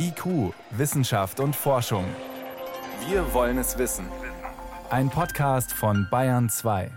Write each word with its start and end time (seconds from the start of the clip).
IQ, 0.00 0.54
Wissenschaft 0.70 1.40
und 1.40 1.56
Forschung. 1.56 2.04
Wir 3.08 3.34
wollen 3.34 3.58
es 3.58 3.78
wissen. 3.78 4.06
Ein 4.90 5.10
Podcast 5.10 5.72
von 5.72 6.06
Bayern 6.08 6.48
2. 6.48 6.90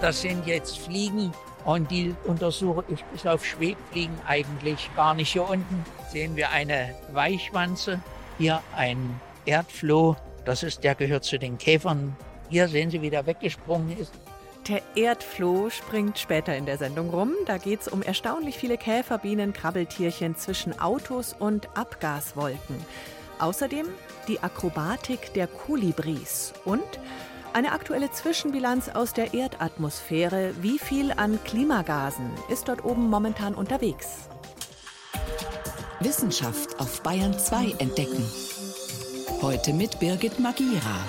Das 0.00 0.20
sind 0.20 0.46
jetzt 0.46 0.78
Fliegen 0.78 1.32
und 1.64 1.90
die 1.90 2.14
untersuche 2.24 2.84
ich 2.88 3.04
bis 3.06 3.26
auf 3.26 3.44
Schwebfliegen 3.44 4.16
eigentlich 4.28 4.88
gar 4.94 5.14
nicht. 5.14 5.32
Hier 5.32 5.48
unten 5.48 5.84
sehen 6.10 6.36
wir 6.36 6.50
eine 6.50 6.94
Weichwanze, 7.12 8.00
hier 8.38 8.62
ein 8.76 9.20
Erdfloh, 9.44 10.16
das 10.44 10.62
ist, 10.62 10.84
der 10.84 10.94
gehört 10.94 11.24
zu 11.24 11.38
den 11.38 11.58
Käfern. 11.58 12.16
Hier 12.48 12.68
sehen 12.68 12.90
Sie, 12.90 13.02
wie 13.02 13.10
der 13.10 13.26
weggesprungen 13.26 13.98
ist. 13.98 14.12
Der 14.70 14.82
Erdfloh 14.94 15.68
springt 15.68 16.16
später 16.16 16.56
in 16.56 16.64
der 16.64 16.78
Sendung 16.78 17.10
rum. 17.10 17.32
Da 17.46 17.58
geht 17.58 17.80
es 17.80 17.88
um 17.88 18.02
erstaunlich 18.02 18.56
viele 18.56 18.78
Käfer, 18.78 19.18
Bienen, 19.18 19.52
Krabbeltierchen 19.52 20.36
zwischen 20.36 20.78
Autos 20.78 21.34
und 21.36 21.76
Abgaswolken. 21.76 22.76
Außerdem 23.40 23.88
die 24.28 24.38
Akrobatik 24.38 25.34
der 25.34 25.48
Kolibris 25.48 26.52
und 26.64 26.84
eine 27.52 27.72
aktuelle 27.72 28.12
Zwischenbilanz 28.12 28.90
aus 28.90 29.12
der 29.12 29.34
Erdatmosphäre. 29.34 30.54
Wie 30.60 30.78
viel 30.78 31.10
an 31.10 31.42
Klimagasen 31.42 32.30
ist 32.48 32.68
dort 32.68 32.84
oben 32.84 33.10
momentan 33.10 33.56
unterwegs? 33.56 34.28
Wissenschaft 35.98 36.78
auf 36.78 37.02
Bayern 37.02 37.36
2 37.36 37.74
entdecken. 37.78 38.24
Heute 39.42 39.72
mit 39.72 39.98
Birgit 39.98 40.38
Magira. 40.38 41.00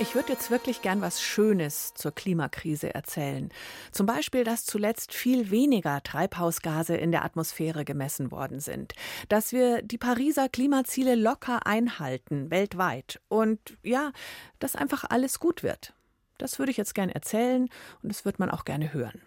Ich 0.00 0.16
würde 0.16 0.32
jetzt 0.32 0.50
wirklich 0.50 0.82
gern 0.82 1.00
was 1.00 1.22
Schönes 1.22 1.94
zur 1.94 2.12
Klimakrise 2.12 2.92
erzählen. 2.92 3.50
Zum 3.92 4.06
Beispiel, 4.06 4.42
dass 4.42 4.64
zuletzt 4.64 5.14
viel 5.14 5.52
weniger 5.52 6.02
Treibhausgase 6.02 6.96
in 6.96 7.12
der 7.12 7.24
Atmosphäre 7.24 7.84
gemessen 7.84 8.32
worden 8.32 8.58
sind. 8.58 8.94
Dass 9.28 9.52
wir 9.52 9.82
die 9.82 9.98
Pariser 9.98 10.48
Klimaziele 10.48 11.14
locker 11.14 11.66
einhalten, 11.66 12.50
weltweit. 12.50 13.20
Und 13.28 13.76
ja, 13.84 14.10
dass 14.58 14.74
einfach 14.74 15.04
alles 15.08 15.38
gut 15.38 15.62
wird. 15.62 15.94
Das 16.38 16.58
würde 16.58 16.72
ich 16.72 16.76
jetzt 16.76 16.96
gern 16.96 17.08
erzählen 17.08 17.68
und 18.02 18.08
das 18.08 18.24
wird 18.24 18.40
man 18.40 18.50
auch 18.50 18.64
gerne 18.64 18.92
hören. 18.92 19.22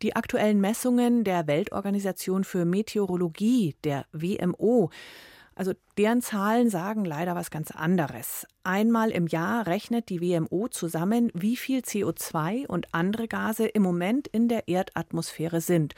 Die 0.00 0.16
aktuellen 0.16 0.60
Messungen 0.60 1.24
der 1.24 1.46
Weltorganisation 1.46 2.44
für 2.44 2.64
Meteorologie, 2.64 3.76
der 3.84 4.06
WMO, 4.12 4.90
also 5.56 5.72
deren 5.96 6.20
Zahlen 6.20 6.70
sagen 6.70 7.04
leider 7.04 7.34
was 7.34 7.50
ganz 7.50 7.70
anderes. 7.70 8.46
Einmal 8.62 9.10
im 9.10 9.26
Jahr 9.26 9.66
rechnet 9.66 10.10
die 10.10 10.20
WMO 10.20 10.68
zusammen, 10.68 11.30
wie 11.34 11.56
viel 11.56 11.80
CO2 11.80 12.66
und 12.66 12.94
andere 12.94 13.26
Gase 13.26 13.66
im 13.66 13.82
Moment 13.82 14.28
in 14.28 14.48
der 14.48 14.68
Erdatmosphäre 14.68 15.62
sind. 15.62 15.94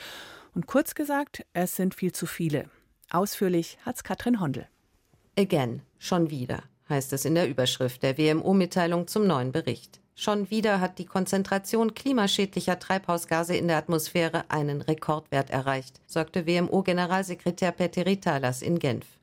Und 0.54 0.66
kurz 0.66 0.94
gesagt, 0.94 1.44
es 1.52 1.74
sind 1.74 1.94
viel 1.94 2.12
zu 2.12 2.24
viele. 2.24 2.70
Ausführlich 3.10 3.78
hat's 3.84 4.04
Katrin 4.04 4.40
Hondel. 4.40 4.68
Again, 5.36 5.82
schon 5.98 6.30
wieder, 6.30 6.62
heißt 6.88 7.12
es 7.12 7.24
in 7.24 7.34
der 7.34 7.48
Überschrift 7.48 8.02
der 8.02 8.16
WMO-Mitteilung 8.16 9.08
zum 9.08 9.26
neuen 9.26 9.50
Bericht. 9.50 10.00
Schon 10.14 10.50
wieder 10.50 10.80
hat 10.80 10.98
die 10.98 11.06
Konzentration 11.06 11.94
klimaschädlicher 11.94 12.78
Treibhausgase 12.78 13.56
in 13.56 13.68
der 13.68 13.76
Atmosphäre 13.76 14.44
einen 14.50 14.82
Rekordwert 14.82 15.50
erreicht, 15.50 16.00
sagte 16.06 16.46
WMO-Generalsekretär 16.46 17.72
Petteri 17.72 18.20
Talas 18.20 18.62
in 18.62 18.78
Genf. 18.78 19.17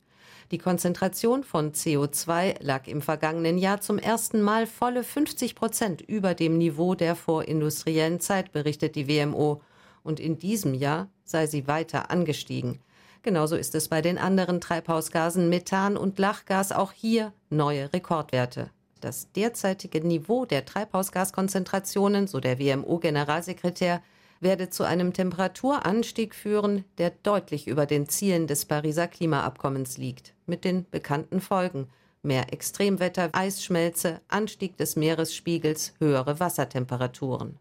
Die 0.52 0.60
Konzentration 0.60 1.44
von 1.44 1.72
CO2 1.72 2.64
lag 2.64 2.86
im 2.88 3.02
vergangenen 3.02 3.58
Jahr 3.58 3.82
zum 3.82 3.98
ersten 3.98 4.42
Mal 4.42 4.68
volle 4.68 5.04
50 5.04 5.56
Prozent 5.56 6.02
über 6.02 6.36
dem 6.36 6.60
Niveau 6.60 6.94
der 6.94 7.16
vorindustriellen 7.16 8.20
Zeit, 8.20 8.52
berichtet 8.52 8.96
die 8.96 9.08
WMO. 9.08 9.62
Und 10.04 10.20
in 10.20 10.38
diesem 10.38 10.76
Jahr 10.76 11.10
sei 11.24 11.48
sie 11.48 11.68
weiter 11.68 12.12
angestiegen. 12.12 12.80
Genauso 13.24 13.56
ist 13.56 13.74
es 13.74 13.88
bei 13.88 14.04
den 14.04 14.20
anderen 14.20 14.62
Treibhausgasen 14.62 15.50
Methan 15.50 15.98
und 15.98 16.20
Lachgas 16.20 16.72
auch 16.72 16.92
hier 16.92 17.34
neue 17.50 17.92
Rekordwerte. 17.92 18.70
Das 19.02 19.32
derzeitige 19.32 20.06
Niveau 20.06 20.46
der 20.46 20.64
Treibhausgaskonzentrationen, 20.64 22.28
so 22.28 22.40
der 22.40 22.60
WMO-Generalsekretär, 22.60 24.02
werde 24.40 24.70
zu 24.70 24.84
einem 24.84 25.14
Temperaturanstieg 25.14 26.36
führen, 26.36 26.86
der 26.98 27.12
deutlich 27.24 27.68
über 27.68 27.86
den 27.86 28.10
Zielen 28.10 28.48
des 28.48 28.66
Pariser 28.66 29.08
Klimaabkommens 29.08 29.98
liegt, 29.98 30.34
mit 30.46 30.64
den 30.64 30.86
bekannten 30.90 31.42
Folgen 31.42 31.88
mehr 32.26 32.52
Extremwetter, 32.52 33.30
Eisschmelze, 33.32 34.20
Anstieg 34.28 34.78
des 34.78 34.96
Meeresspiegels, 34.96 35.94
höhere 36.00 36.40
Wassertemperaturen. 36.40 37.60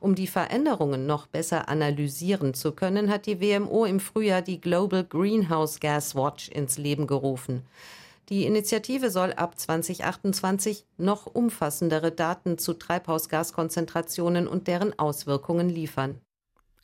Um 0.00 0.14
die 0.14 0.26
Veränderungen 0.26 1.06
noch 1.06 1.26
besser 1.26 1.68
analysieren 1.68 2.54
zu 2.54 2.72
können, 2.72 3.10
hat 3.10 3.26
die 3.26 3.40
WMO 3.40 3.84
im 3.84 4.00
Frühjahr 4.00 4.42
die 4.42 4.60
Global 4.60 5.04
Greenhouse 5.04 5.78
Gas 5.80 6.14
Watch 6.14 6.48
ins 6.48 6.78
Leben 6.78 7.06
gerufen. 7.06 7.64
Die 8.28 8.44
Initiative 8.44 9.10
soll 9.10 9.32
ab 9.32 9.58
2028 9.58 10.84
noch 10.98 11.26
umfassendere 11.26 12.12
Daten 12.12 12.58
zu 12.58 12.74
Treibhausgaskonzentrationen 12.74 14.46
und 14.46 14.68
deren 14.68 14.98
Auswirkungen 14.98 15.70
liefern. 15.70 16.20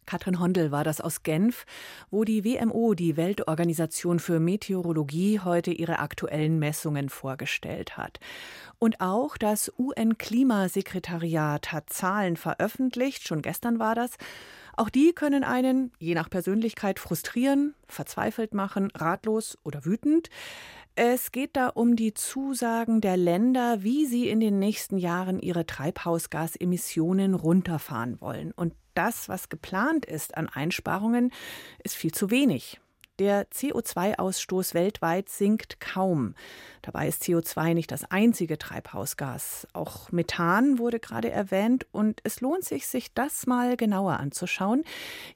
Katrin 0.07 0.41
Hondel 0.41 0.71
war 0.71 0.85
das 0.85 1.01
aus 1.01 1.23
Genf, 1.23 1.65
wo 2.11 2.25
die 2.25 2.45
WMO, 2.45 2.95
die 2.95 3.17
Weltorganisation 3.17 4.19
für 4.19 4.39
Meteorologie, 4.39 5.41
heute 5.41 5.71
ihre 5.71 5.99
aktuellen 5.99 6.59
Messungen 6.59 7.09
vorgestellt 7.09 7.97
hat. 7.97 8.21
Und 8.79 9.01
auch 9.01 9.37
das 9.37 9.73
UN-Klimasekretariat 9.79 11.73
hat 11.73 11.91
Zahlen 11.91 12.37
veröffentlicht, 12.37 13.27
schon 13.27 13.41
gestern 13.41 13.79
war 13.79 13.95
das. 13.95 14.17
Auch 14.77 14.89
die 14.89 15.13
können 15.13 15.45
einen, 15.45 15.93
je 15.99 16.15
nach 16.15 16.31
Persönlichkeit, 16.31 16.99
frustrieren, 16.99 17.75
verzweifelt 17.87 18.55
machen, 18.55 18.91
ratlos 18.95 19.59
oder 19.65 19.85
wütend. 19.85 20.31
Es 20.97 21.33
geht 21.33 21.57
da 21.57 21.69
um 21.69 21.97
die 21.97 22.15
Zusagen 22.15 23.01
der 23.01 23.17
Länder, 23.17 23.83
wie 23.83 24.07
sie 24.07 24.29
in 24.29 24.39
den 24.39 24.59
nächsten 24.61 24.97
Jahren 24.97 25.41
ihre 25.41 25.67
Treibhausgasemissionen 25.67 27.35
runterfahren 27.35 28.21
wollen. 28.21 28.53
Und 28.53 28.75
das, 28.95 29.29
was 29.29 29.49
geplant 29.49 30.07
ist 30.07 30.37
an 30.37 30.49
Einsparungen, 30.49 31.33
ist 31.83 31.97
viel 31.97 32.13
zu 32.13 32.31
wenig. 32.31 32.81
Der 33.21 33.49
CO2-Ausstoß 33.49 34.75
weltweit 34.75 35.29
sinkt 35.29 35.79
kaum. 35.79 36.35
Dabei 36.83 37.07
ist 37.07 37.23
CO2 37.23 37.73
nicht 37.73 37.93
das 37.93 38.11
einzige 38.11 38.59
Treibhausgas. 38.59 39.69
Auch 39.73 40.11
Methan 40.11 40.81
wurde 40.81 40.99
gerade 40.99 41.31
erwähnt 41.31 41.87
und 41.93 42.21
es 42.25 42.41
lohnt 42.41 42.65
sich, 42.65 42.89
sich 42.89 43.15
das 43.15 43.47
mal 43.47 43.77
genauer 43.77 44.19
anzuschauen. 44.19 44.83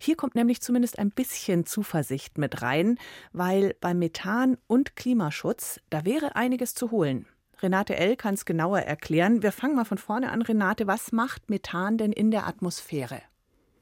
Hier 0.00 0.16
kommt 0.16 0.34
nämlich 0.34 0.60
zumindest 0.60 0.98
ein 0.98 1.10
bisschen 1.10 1.66
Zuversicht 1.66 2.36
mit 2.36 2.62
rein, 2.62 2.98
weil 3.32 3.76
beim 3.80 4.00
Methan 4.00 4.58
und 4.66 4.96
Klimaschutz, 4.96 5.78
da 5.88 6.04
wäre 6.04 6.34
einiges 6.34 6.74
zu 6.74 6.90
holen. 6.90 7.26
Renate 7.62 7.94
L. 7.94 8.16
kann 8.16 8.34
es 8.34 8.44
genauer 8.44 8.80
erklären. 8.80 9.44
Wir 9.44 9.52
fangen 9.52 9.76
mal 9.76 9.84
von 9.84 9.98
vorne 9.98 10.32
an, 10.32 10.42
Renate. 10.42 10.88
Was 10.88 11.12
macht 11.12 11.48
Methan 11.48 11.96
denn 11.96 12.10
in 12.10 12.32
der 12.32 12.48
Atmosphäre? 12.48 13.22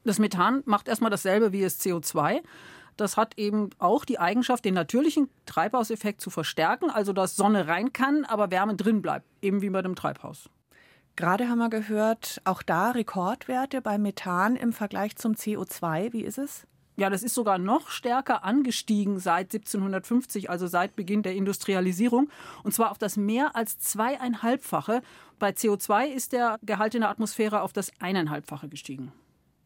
Das 0.03 0.19
Methan 0.19 0.61
macht 0.65 0.87
erstmal 0.87 1.11
dasselbe 1.11 1.51
wie 1.51 1.61
das 1.61 1.81
CO2. 1.81 2.41
Das 2.97 3.15
hat 3.15 3.37
eben 3.37 3.69
auch 3.79 4.05
die 4.05 4.19
Eigenschaft, 4.19 4.65
den 4.65 4.73
natürlichen 4.73 5.29
Treibhauseffekt 5.45 6.19
zu 6.19 6.29
verstärken, 6.29 6.89
also 6.89 7.13
dass 7.13 7.35
Sonne 7.35 7.67
rein 7.67 7.93
kann, 7.93 8.25
aber 8.25 8.51
Wärme 8.51 8.75
drin 8.75 9.01
bleibt, 9.01 9.25
eben 9.41 9.61
wie 9.61 9.69
bei 9.69 9.81
dem 9.81 9.95
Treibhaus. 9.95 10.49
Gerade 11.15 11.49
haben 11.49 11.57
wir 11.57 11.69
gehört, 11.69 12.41
auch 12.43 12.61
da 12.61 12.91
Rekordwerte 12.91 13.81
bei 13.81 13.97
Methan 13.97 14.55
im 14.55 14.71
Vergleich 14.71 15.15
zum 15.15 15.33
CO2. 15.33 16.13
Wie 16.13 16.21
ist 16.21 16.37
es? 16.37 16.67
Ja, 16.95 17.11
das 17.11 17.21
ist 17.21 17.35
sogar 17.35 17.59
noch 17.59 17.89
stärker 17.89 18.43
angestiegen 18.43 19.19
seit 19.19 19.53
1750, 19.53 20.49
also 20.49 20.65
seit 20.65 20.95
Beginn 20.95 21.21
der 21.21 21.35
Industrialisierung. 21.35 22.29
Und 22.63 22.73
zwar 22.73 22.89
auf 22.89 22.97
das 22.97 23.17
mehr 23.17 23.55
als 23.55 23.77
zweieinhalbfache. 23.77 25.03
Bei 25.37 25.51
CO2 25.51 26.07
ist 26.07 26.33
der 26.33 26.57
Gehalt 26.63 26.95
in 26.95 27.01
der 27.01 27.09
Atmosphäre 27.09 27.61
auf 27.61 27.71
das 27.71 27.91
eineinhalbfache 27.99 28.67
gestiegen. 28.67 29.11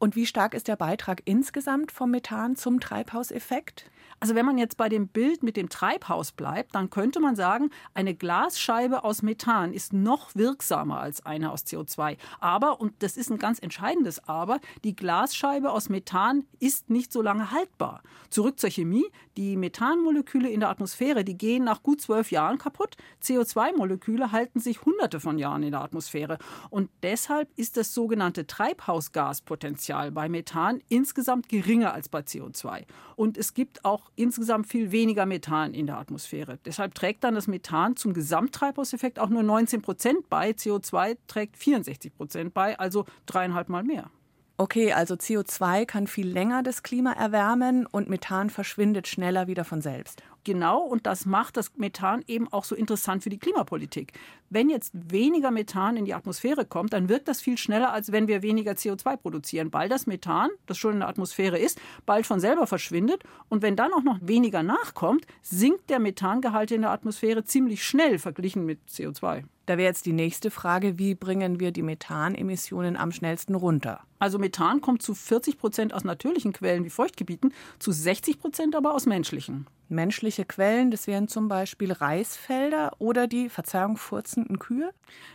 Und 0.02 0.16
wie 0.16 0.26
stark 0.26 0.56
ist 0.56 0.68
der 0.68 0.78
Beitrag 0.78 1.22
insgesamt 1.26 1.92
vom 1.92 2.10
Methan 2.10 2.56
zum 2.56 2.80
Treibhauseffekt? 2.80 3.91
Also 4.22 4.36
wenn 4.36 4.46
man 4.46 4.60
jetzt 4.60 4.78
bei 4.78 4.88
dem 4.88 5.08
Bild 5.08 5.42
mit 5.42 5.58
dem 5.58 5.68
Treibhaus 5.68 6.32
bleibt, 6.32 6.76
dann 6.76 6.92
könnte 6.92 7.20
man 7.20 7.36
sagen, 7.36 7.72
eine 7.96 8.14
Glasscheibe 8.14 9.04
aus 9.04 9.24
Methan 9.24 9.74
ist 9.74 9.94
noch 9.94 10.36
wirksamer 10.36 11.00
als 11.00 11.26
eine 11.26 11.52
aus 11.52 11.66
CO2. 11.66 12.18
Aber, 12.40 12.80
und 12.80 12.94
das 13.00 13.18
ist 13.18 13.32
ein 13.32 13.40
ganz 13.40 13.58
entscheidendes 13.58 14.28
Aber, 14.30 14.60
die 14.84 14.96
Glasscheibe 14.96 15.72
aus 15.72 15.90
Methan 15.90 16.46
ist 16.60 16.92
nicht 16.92 17.12
so 17.12 17.24
lange 17.24 17.50
haltbar. 17.50 18.04
Zurück 18.30 18.60
zur 18.60 18.70
Chemie. 18.70 19.06
Die 19.38 19.58
Methanmoleküle 19.58 20.50
in 20.50 20.60
der 20.60 20.70
Atmosphäre, 20.70 21.24
die 21.24 21.36
gehen 21.38 21.64
nach 21.64 21.82
gut 21.82 22.00
zwölf 22.00 22.30
Jahren 22.30 22.60
kaputt. 22.60 22.98
CO2-Moleküle 23.24 24.32
halten 24.32 24.60
sich 24.60 24.86
hunderte 24.86 25.20
von 25.20 25.40
Jahren 25.40 25.64
in 25.64 25.72
der 25.72 25.82
Atmosphäre. 25.82 26.38
Und 26.70 26.92
deshalb 27.02 27.50
ist 27.56 27.76
das 27.76 27.92
sogenannte 27.92 28.46
Treibhausgaspotenzial 28.46 30.12
bei 30.12 30.30
Methan 30.30 30.84
insgesamt 30.90 31.50
geringer 31.50 31.92
als 31.92 32.08
bei 32.08 32.20
CO2. 32.20 32.86
Und 33.16 33.36
es 33.40 33.56
gibt 33.56 33.84
auch 33.84 34.11
insgesamt 34.16 34.68
viel 34.68 34.92
weniger 34.92 35.26
Methan 35.26 35.74
in 35.74 35.88
der 35.88 35.98
Atmosphäre. 35.98 36.60
Deshalb 36.66 36.96
trägt 36.96 37.24
dann 37.24 37.36
das 37.36 37.48
Methan 37.48 37.96
zum 37.96 38.14
Gesamttreibhauseffekt 38.14 39.20
auch 39.20 39.30
nur 39.30 39.44
19 39.44 39.82
Prozent 39.82 40.30
bei. 40.30 40.52
CO2 40.52 41.18
trägt 41.28 41.58
64 41.58 42.14
Prozent 42.14 42.54
bei, 42.54 42.78
also 42.78 43.06
dreieinhalb 43.26 43.70
Mal 43.70 43.84
mehr. 43.84 44.12
Okay, 44.58 44.94
also 44.94 45.16
CO2 45.16 45.86
kann 45.86 46.06
viel 46.06 46.28
länger 46.28 46.62
das 46.62 46.84
Klima 46.84 47.14
erwärmen 47.14 47.88
und 47.88 48.10
Methan 48.10 48.52
verschwindet 48.52 49.08
schneller 49.08 49.48
wieder 49.48 49.66
von 49.66 49.82
selbst. 49.82 50.22
Genau, 50.44 50.80
und 50.80 51.06
das 51.06 51.28
macht 51.28 51.56
das 51.56 51.72
Methan 51.78 52.24
eben 52.26 52.52
auch 52.52 52.64
so 52.64 52.76
interessant 52.76 53.22
für 53.22 53.30
die 53.30 53.38
Klimapolitik. 53.38 54.14
Wenn 54.50 54.70
jetzt 54.70 54.92
weniger 54.94 55.52
Methan 55.52 55.98
in 55.98 56.06
die 56.06 56.16
Atmosphäre 56.16 56.66
kommt, 56.66 56.94
dann 56.94 57.10
wirkt 57.10 57.28
das 57.28 57.42
viel 57.42 57.58
schneller, 57.58 57.94
als 57.94 58.12
wenn 58.12 58.28
wir 58.28 58.42
weniger 58.42 58.72
CO2 58.72 59.18
produzieren, 59.18 59.72
weil 59.72 59.88
das 59.88 60.08
Methan, 60.08 60.50
das 60.66 60.80
schon 60.80 60.94
in 60.94 61.00
der 61.00 61.10
Atmosphäre 61.10 61.60
ist, 61.60 61.80
bald 62.08 62.26
von 62.26 62.40
selber 62.40 62.66
verschwindet. 62.66 63.24
Und 63.50 63.62
wenn 63.62 63.76
dann 63.76 63.94
auch 63.94 64.04
noch 64.04 64.18
weniger 64.22 64.64
nachkommt, 64.64 65.28
sinkt 65.44 65.90
der 65.92 66.00
Methangehalt 66.00 66.72
in 66.72 66.82
der 66.82 66.92
Atmosphäre 66.92 67.44
ziemlich 67.44 67.84
schnell 67.84 68.18
verglichen 68.18 68.66
mit 68.66 68.80
CO2. 68.90 69.44
Da 69.68 69.78
wäre 69.78 69.88
jetzt 69.88 70.08
die 70.08 70.14
nächste 70.14 70.50
Frage, 70.50 70.98
wie 70.98 71.14
bringen 71.14 71.60
wir 71.60 71.72
die 71.72 71.84
Methanemissionen 71.84 72.98
am 72.98 73.12
schnellsten 73.12 73.54
runter? 73.54 74.02
Also 74.18 74.40
Methan 74.40 74.82
kommt 74.82 75.04
zu 75.04 75.14
40 75.14 75.58
Prozent 75.60 75.94
aus 75.94 76.04
natürlichen 76.04 76.52
Quellen 76.52 76.84
wie 76.84 76.90
Feuchtgebieten, 76.90 77.54
zu 77.80 77.92
60 77.92 78.40
Prozent 78.40 78.76
aber 78.76 78.94
aus 78.96 79.06
menschlichen. 79.06 79.68
Menschliche 79.92 80.46
Quellen, 80.46 80.90
das 80.90 81.06
wären 81.06 81.28
zum 81.28 81.48
Beispiel 81.48 81.92
Reisfelder 81.92 82.94
oder 82.98 83.28
die, 83.28 83.50
Verzeihung, 83.50 83.98
furzenden 83.98 84.58
Kühe? 84.58 84.94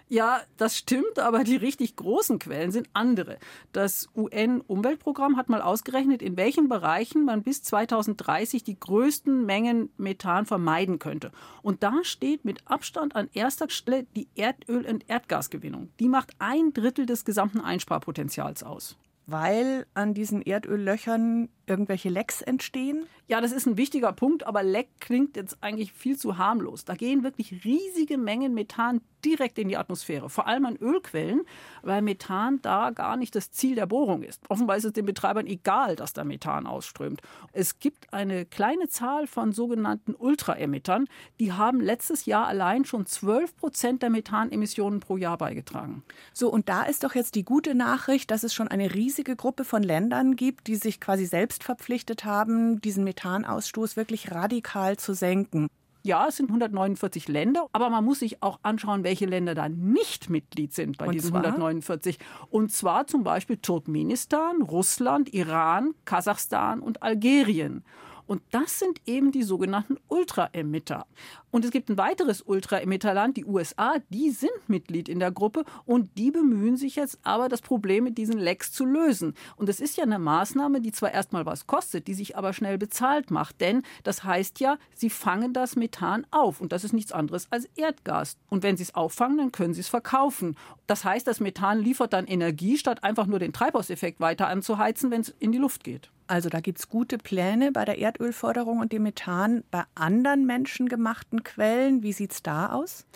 Ja, 0.09 0.41
das 0.57 0.77
stimmt, 0.77 1.19
aber 1.19 1.45
die 1.45 1.57
richtig 1.57 1.97
großen 1.97 2.39
Quellen 2.39 2.73
sind 2.73 2.89
andere. 2.93 3.39
Das 3.73 4.09
UN-Umweltprogramm 4.17 5.37
hat 5.37 5.49
mal 5.49 5.61
ausgerechnet, 5.61 6.23
in 6.23 6.37
welchen 6.37 6.69
Bereichen 6.69 7.25
man 7.25 7.43
bis 7.43 7.63
2030 7.63 8.65
die 8.65 8.79
größten 8.81 9.45
Mengen 9.45 9.91
Methan 9.97 10.47
vermeiden 10.47 10.99
könnte. 10.99 11.33
Und 11.63 11.83
da 11.83 12.01
steht 12.03 12.45
mit 12.45 12.67
Abstand 12.67 13.15
an 13.15 13.29
erster 13.35 13.69
Stelle 13.69 14.07
die 14.17 14.29
Erdöl- 14.37 14.87
und 14.87 15.09
Erdgasgewinnung. 15.09 15.91
Die 16.01 16.09
macht 16.09 16.31
ein 16.39 16.73
Drittel 16.73 17.07
des 17.07 17.25
gesamten 17.25 17.61
Einsparpotenzials 17.61 18.63
aus 18.63 18.97
weil 19.27 19.87
an 19.95 20.15
diesen 20.15 20.41
Erdöllöchern 20.41 21.49
irgendwelche 21.67 22.09
Lecks 22.09 22.43
entstehen? 22.43 23.07
Ja, 23.29 23.41
das 23.41 23.51
ist 23.51 23.67
ein 23.67 23.77
wichtiger 23.77 24.13
Punkt, 24.13 24.47
aber 24.47 24.63
Leck 24.63 24.89
klingt 25.01 25.37
jetzt 25.37 25.59
eigentlich 25.61 25.93
viel 25.93 26.17
zu 26.17 26.39
harmlos. 26.39 26.85
Da 26.85 26.95
gehen 26.95 27.25
wirklich 27.25 27.65
riesige 27.65 28.19
Mengen 28.19 28.55
Methan 28.55 29.01
direkt 29.25 29.59
in 29.59 29.69
die 29.69 29.77
Atmosphäre, 29.77 30.31
vor 30.31 30.47
allem 30.47 30.67
an 30.67 30.77
Ölquellen, 30.77 31.43
weil 31.83 32.01
Methan 32.03 32.63
da 32.63 32.91
gar 32.91 33.17
nicht 33.17 33.35
das 33.35 33.51
Ziel 33.51 33.75
der 33.75 33.87
Bohrung 33.87 34.23
ist. 34.23 34.49
Offenbar 34.49 34.77
ist 34.77 34.85
es 34.85 34.93
den 34.93 35.07
Betreibern 35.07 35.49
egal, 35.49 35.97
dass 35.97 36.13
da 36.13 36.23
Methan 36.23 36.69
ausströmt. 36.69 37.21
Es 37.53 37.81
gibt 37.81 38.13
eine 38.13 38.45
kleine 38.47 38.87
Zahl 38.89 39.27
von 39.27 39.51
sogenannten 39.51 40.15
Ultraemittern, 40.15 41.09
die 41.41 41.53
haben 41.53 41.81
letztes 41.81 42.27
Jahr 42.27 42.47
allein 42.47 42.85
schon 42.85 43.07
12 43.07 43.57
Prozent 43.57 44.03
der 44.03 44.11
Methanemissionen 44.11 45.01
pro 45.01 45.17
Jahr 45.17 45.39
beigetragen. 45.39 46.05
So, 46.33 46.49
und 46.49 46.69
da 46.69 46.85
ist 46.85 47.03
doch 47.03 47.17
jetzt 47.17 47.35
die 47.35 47.45
gute 47.45 47.75
Nachricht, 47.75 48.31
dass 48.31 48.45
es 48.45 48.55
schon 48.55 48.69
eine 48.69 48.95
riesige 48.95 49.35
Gruppe 49.35 49.65
von 49.65 49.83
Ländern 49.83 50.37
gibt, 50.37 50.69
die 50.69 50.77
sich 50.77 51.01
quasi 51.01 51.27
selbst 51.27 51.56
verpflichtet 51.65 52.25
haben, 52.25 52.81
diesen 52.81 53.05
Methanausstoß 53.05 53.97
wirklich 53.97 54.33
radikal 54.33 54.97
zu 54.97 55.15
senken. 55.15 55.69
Ja, 56.07 56.29
es 56.29 56.37
sind 56.37 56.51
149 56.51 57.27
Länder, 57.27 57.67
aber 57.73 57.91
man 57.91 58.05
muss 58.05 58.21
sich 58.21 58.41
auch 58.41 58.61
anschauen, 58.63 59.03
welche 59.03 59.27
Länder 59.27 59.57
da 59.57 59.69
nicht 59.69 60.31
Mitglied 60.31 60.73
sind 60.73 60.99
bei 60.99 61.07
Und 61.07 61.15
diesen 61.15 61.31
zwar? 61.31 61.45
149. 61.45 62.21
Und 62.49 62.71
zwar 62.71 63.09
zum 63.09 63.25
Beispiel 63.25 63.57
Turkmenistan, 63.57 64.63
Russland, 64.63 65.35
Iran, 65.35 65.95
Kasachstan 66.05 66.79
und 66.79 67.03
Algerien. 67.03 67.83
Und 68.27 68.43
das 68.51 68.79
sind 68.79 69.01
eben 69.07 69.33
die 69.33 69.43
sogenannten 69.43 69.97
Ultraemitter. 70.09 71.07
Und 71.51 71.65
es 71.65 71.71
gibt 71.71 71.89
ein 71.89 71.97
weiteres 71.97 72.43
Ultraemitterland, 72.43 73.37
die 73.37 73.45
USA, 73.45 73.95
die 74.11 74.31
sind 74.31 74.51
Mitglied 74.67 75.09
in 75.09 75.21
der 75.21 75.31
Gruppe 75.31 75.65
und 75.87 76.11
die 76.19 76.31
bemühen 76.31 76.77
sich 76.77 76.97
jetzt 76.97 77.19
aber, 77.23 77.49
das 77.49 77.63
Problem 77.63 78.05
mit 78.05 78.19
diesen 78.19 78.39
Lecks 78.39 78.73
zu 78.73 78.85
lösen. 78.85 79.35
Und 79.57 79.69
es 79.69 79.81
ist 79.81 79.97
ja 79.97 80.03
eine 80.03 80.19
Maßnahme, 80.19 80.81
die 80.81 80.93
zwar 80.93 81.13
erstmal 81.13 81.47
was 81.47 81.67
kostet, 81.67 82.09
die 82.09 82.15
sich 82.15 82.37
aber 82.37 82.53
schnell 82.53 82.79
bezahlt 82.79 83.31
macht. 83.31 83.61
Denn 83.61 83.83
das 84.03 84.25
heißt 84.25 84.61
ja, 84.61 84.77
sie 84.95 85.09
fangen 85.09 85.53
das 85.53 85.77
Methan 85.77 86.27
auf 86.31 86.61
und 86.61 86.73
das 86.73 86.85
ist 86.85 86.93
nichts 86.93 87.13
anderes 87.13 87.47
als 87.51 87.67
Erdgas. 87.77 88.37
Und 88.51 88.63
wenn 88.63 88.77
sie 88.77 88.83
es 88.83 88.95
auffangen, 88.95 89.39
dann 89.39 89.53
können 89.53 89.73
sie 89.73 89.81
es 89.81 89.89
verkaufen. 89.89 90.57
Das 90.87 91.05
heißt, 91.05 91.27
das 91.27 91.41
Methan 91.41 91.79
liefert 91.79 92.13
dann 92.13 92.27
Energie, 92.27 92.77
statt 92.77 93.05
einfach 93.05 93.27
nur 93.27 93.39
den 93.39 93.53
Treibhauseffekt 93.53 94.21
weiter 94.21 94.49
anzuheizen, 94.49 95.11
wenn 95.11 95.23
es 95.23 95.35
in 95.39 95.53
die 95.53 95.59
Luft 95.59 95.85
geht. 95.85 96.11
Also 96.29 96.49
da 96.49 96.61
gibt 96.61 96.79
es 96.79 96.89
gute 96.89 97.19
Pläne 97.19 97.73
bei 97.73 97.85
der 97.85 97.99
Erdölförderung 97.99 98.81
und 98.81 98.93
dem 98.93 99.05
Methan 99.05 99.63
bei 99.71 99.85
anderen 99.95 100.45
menschengemachten 100.45 101.45
Quellen. 101.45 102.03
Wie 102.03 102.13
sieht 102.13 102.33
es 102.33 102.43
da 102.43 102.71
aus? 102.73 103.07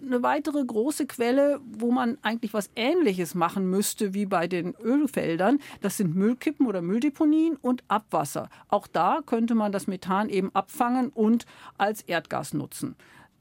eine 0.00 0.22
weitere 0.22 0.64
große 0.64 1.06
Quelle, 1.06 1.60
wo 1.72 1.90
man 1.90 2.18
eigentlich 2.22 2.54
was 2.54 2.70
Ähnliches 2.76 3.34
machen 3.34 3.68
müsste 3.68 4.14
wie 4.14 4.26
bei 4.26 4.46
den 4.46 4.74
Ölfeldern, 4.76 5.58
das 5.80 5.96
sind 5.96 6.14
Müllkippen 6.14 6.66
oder 6.66 6.82
Mülldeponien 6.82 7.56
und 7.56 7.82
Abwasser. 7.88 8.48
Auch 8.68 8.86
da 8.86 9.20
könnte 9.26 9.54
man 9.54 9.72
das 9.72 9.86
Methan 9.86 10.28
eben 10.28 10.54
abfangen 10.54 11.08
und 11.10 11.46
als 11.76 12.02
Erdgas 12.02 12.54
nutzen. 12.54 12.96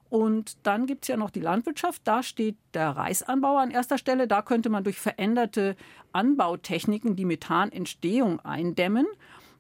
Und 0.10 0.66
dann 0.66 0.86
gibt 0.86 1.04
es 1.04 1.10
ja 1.10 1.18
noch 1.18 1.30
die 1.30 1.42
Landwirtschaft. 1.42 2.02
Da 2.06 2.24
steht 2.24 2.58
der 2.74 2.92
Reisanbau 2.92 3.58
an 3.58 3.72
erster 3.72 3.98
Stelle. 3.98 4.28
Da 4.28 4.42
könnte 4.42 4.70
man 4.70 4.84
durch 4.84 5.00
veränderte 5.00 5.76
Anbautechniken 6.14 7.16
die 7.16 7.26
Methanentstehung 7.26 8.40
eindämmen. 8.40 9.06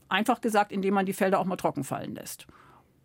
Einfach 0.09 0.39
gesagt, 0.39 0.71
indem 0.71 0.93
man 0.93 1.05
die 1.05 1.13
Felder 1.13 1.39
auch 1.39 1.45
mal 1.45 1.57
trocken 1.57 1.83
fallen 1.83 2.15
lässt. 2.15 2.47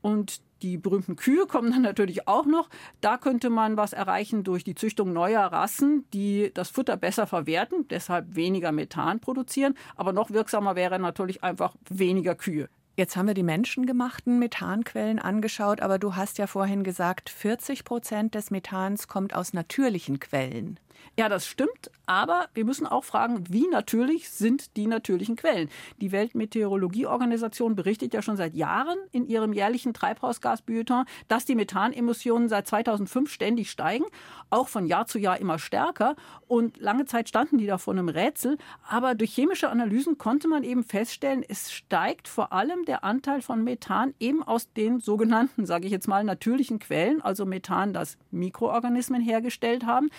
Und 0.03 0.41
die 0.63 0.77
berühmten 0.77 1.17
Kühe 1.17 1.47
kommen 1.47 1.73
dann 1.73 1.83
natürlich 1.83 2.29
auch 2.29 2.47
noch. 2.47 2.69
Da 3.01 3.19
könnte 3.19 3.51
man 3.51 3.77
was 3.77 3.93
erreichen 3.93 4.45
durch 4.45 4.63
die 4.63 4.75
Züchtung 4.75 5.13
neuer 5.13 5.45
Rassen, 5.45 6.05
die 6.13 6.53
das 6.55 6.71
Futter 6.71 6.97
besser 6.97 7.27
verwerten, 7.27 7.89
deshalb 7.89 8.37
weniger 8.37 8.71
Methan 8.73 9.21
produzieren. 9.21 9.75
Aber 9.97 10.13
noch 10.13 10.31
wirksamer 10.31 10.77
wäre 10.77 10.99
natürlich 10.99 11.43
einfach 11.43 11.75
weniger 11.89 12.35
Kühe. 12.35 12.69
Jetzt 12.95 13.17
haben 13.17 13.27
wir 13.27 13.35
die 13.35 13.43
menschengemachten 13.43 14.39
Methanquellen 14.39 15.19
angeschaut, 15.19 15.81
aber 15.81 15.99
du 15.99 16.15
hast 16.15 16.37
ja 16.37 16.47
vorhin 16.47 16.85
gesagt, 16.85 17.31
40 17.31 17.85
Prozent 17.85 18.35
des 18.35 18.51
Methans 18.51 19.09
kommt 19.09 19.35
aus 19.35 19.55
natürlichen 19.55 20.21
Quellen. 20.21 20.79
Ja, 21.19 21.29
das 21.29 21.47
stimmt, 21.47 21.91
aber 22.07 22.49
wir 22.55 22.65
müssen 22.65 22.87
auch 22.87 23.05
fragen, 23.05 23.45
wie 23.51 23.69
natürlich 23.69 24.31
sind 24.31 24.77
die 24.77 24.87
natürlichen 24.87 25.37
Quellen? 25.37 25.69
Die 26.01 26.11
Weltmeteorologieorganisation 26.11 27.77
berichtet 27.77 28.15
ja 28.15 28.23
schon 28.23 28.37
seit 28.37 28.55
Jahren 28.55 28.99
in 29.13 29.27
ihrem 29.27 29.53
jährlichen 29.53 29.95
Treibhausgasbulletin, 29.95 31.05
dass 31.29 31.45
die 31.45 31.55
Methanemissionen 31.55 32.49
seit 32.49 32.67
2005 32.67 33.31
ständig 33.31 33.71
steigen, 33.71 34.05
auch 34.51 34.69
von 34.69 34.87
Jahr 34.87 35.07
zu 35.07 35.19
Jahr 35.19 35.39
immer 35.39 35.59
stärker 35.59 36.17
und 36.49 36.79
lange 36.79 37.05
Zeit 37.05 37.29
standen 37.29 37.59
die 37.59 37.67
da 37.67 37.79
vor 37.79 37.93
einem 37.95 38.09
Rätsel, 38.09 38.59
aber 38.89 39.15
durch 39.15 39.33
chemische 39.35 39.69
Analysen 39.69 40.19
konnte 40.19 40.49
man 40.49 40.65
eben 40.65 40.85
feststellen, 40.85 41.45
es 41.47 41.73
steigt 41.73 42.29
vor 42.29 42.53
allem 42.53 42.85
der 42.85 43.05
Anteil 43.05 43.43
von 43.43 43.63
Methan 43.63 44.15
eben 44.19 44.43
aus 44.43 44.73
den 44.73 45.01
sogenannten, 45.01 45.67
sage 45.67 45.87
ich 45.87 45.93
jetzt 45.93 46.09
mal, 46.09 46.25
natürlichen 46.25 46.79
Quellen, 46.79 47.23
also 47.23 47.47
Methan, 47.47 47.93
das 47.93 48.19
Mikroorganismen 48.31 49.23
hergestellt 49.23 49.87
haben, 49.87 50.11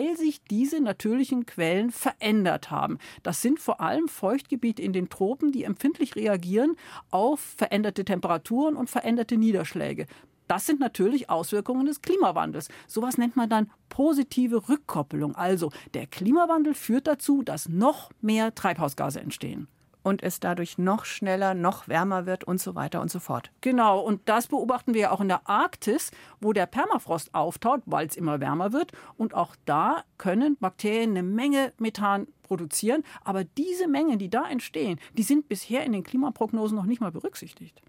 weil 0.00 0.16
sich 0.16 0.42
diese 0.44 0.80
natürlichen 0.80 1.46
Quellen 1.46 1.90
verändert 1.90 2.70
haben. 2.70 2.98
Das 3.22 3.42
sind 3.42 3.58
vor 3.58 3.80
allem 3.80 4.08
Feuchtgebiete 4.08 4.82
in 4.82 4.92
den 4.92 5.08
Tropen, 5.08 5.52
die 5.52 5.64
empfindlich 5.64 6.16
reagieren 6.16 6.76
auf 7.10 7.40
veränderte 7.40 8.04
Temperaturen 8.04 8.76
und 8.76 8.88
veränderte 8.88 9.36
Niederschläge. 9.36 10.06
Das 10.46 10.66
sind 10.66 10.80
natürlich 10.80 11.30
Auswirkungen 11.30 11.86
des 11.86 12.02
Klimawandels. 12.02 12.68
Sowas 12.88 13.18
nennt 13.18 13.36
man 13.36 13.48
dann 13.48 13.70
positive 13.88 14.68
Rückkoppelung. 14.68 15.36
Also 15.36 15.70
der 15.94 16.06
Klimawandel 16.06 16.74
führt 16.74 17.06
dazu, 17.06 17.42
dass 17.42 17.68
noch 17.68 18.10
mehr 18.20 18.54
Treibhausgase 18.54 19.20
entstehen 19.20 19.68
und 20.02 20.22
es 20.22 20.40
dadurch 20.40 20.78
noch 20.78 21.04
schneller, 21.04 21.54
noch 21.54 21.88
wärmer 21.88 22.26
wird 22.26 22.44
und 22.44 22.60
so 22.60 22.74
weiter 22.74 23.00
und 23.00 23.10
so 23.10 23.18
fort. 23.18 23.50
Genau, 23.60 24.00
und 24.00 24.28
das 24.28 24.46
beobachten 24.46 24.94
wir 24.94 25.00
ja 25.00 25.10
auch 25.10 25.20
in 25.20 25.28
der 25.28 25.48
Arktis, 25.48 26.10
wo 26.40 26.52
der 26.52 26.66
Permafrost 26.66 27.34
auftaut, 27.34 27.82
weil 27.86 28.06
es 28.06 28.16
immer 28.16 28.40
wärmer 28.40 28.72
wird. 28.72 28.92
Und 29.16 29.34
auch 29.34 29.56
da 29.64 30.04
können 30.18 30.56
Bakterien 30.58 31.10
eine 31.10 31.22
Menge 31.22 31.72
Methan 31.78 32.26
produzieren. 32.42 33.04
Aber 33.24 33.44
diese 33.44 33.88
Mengen, 33.88 34.18
die 34.18 34.30
da 34.30 34.48
entstehen, 34.48 34.98
die 35.16 35.22
sind 35.22 35.48
bisher 35.48 35.84
in 35.84 35.92
den 35.92 36.04
Klimaprognosen 36.04 36.76
noch 36.76 36.86
nicht 36.86 37.00
mal 37.00 37.12
berücksichtigt. 37.12 37.80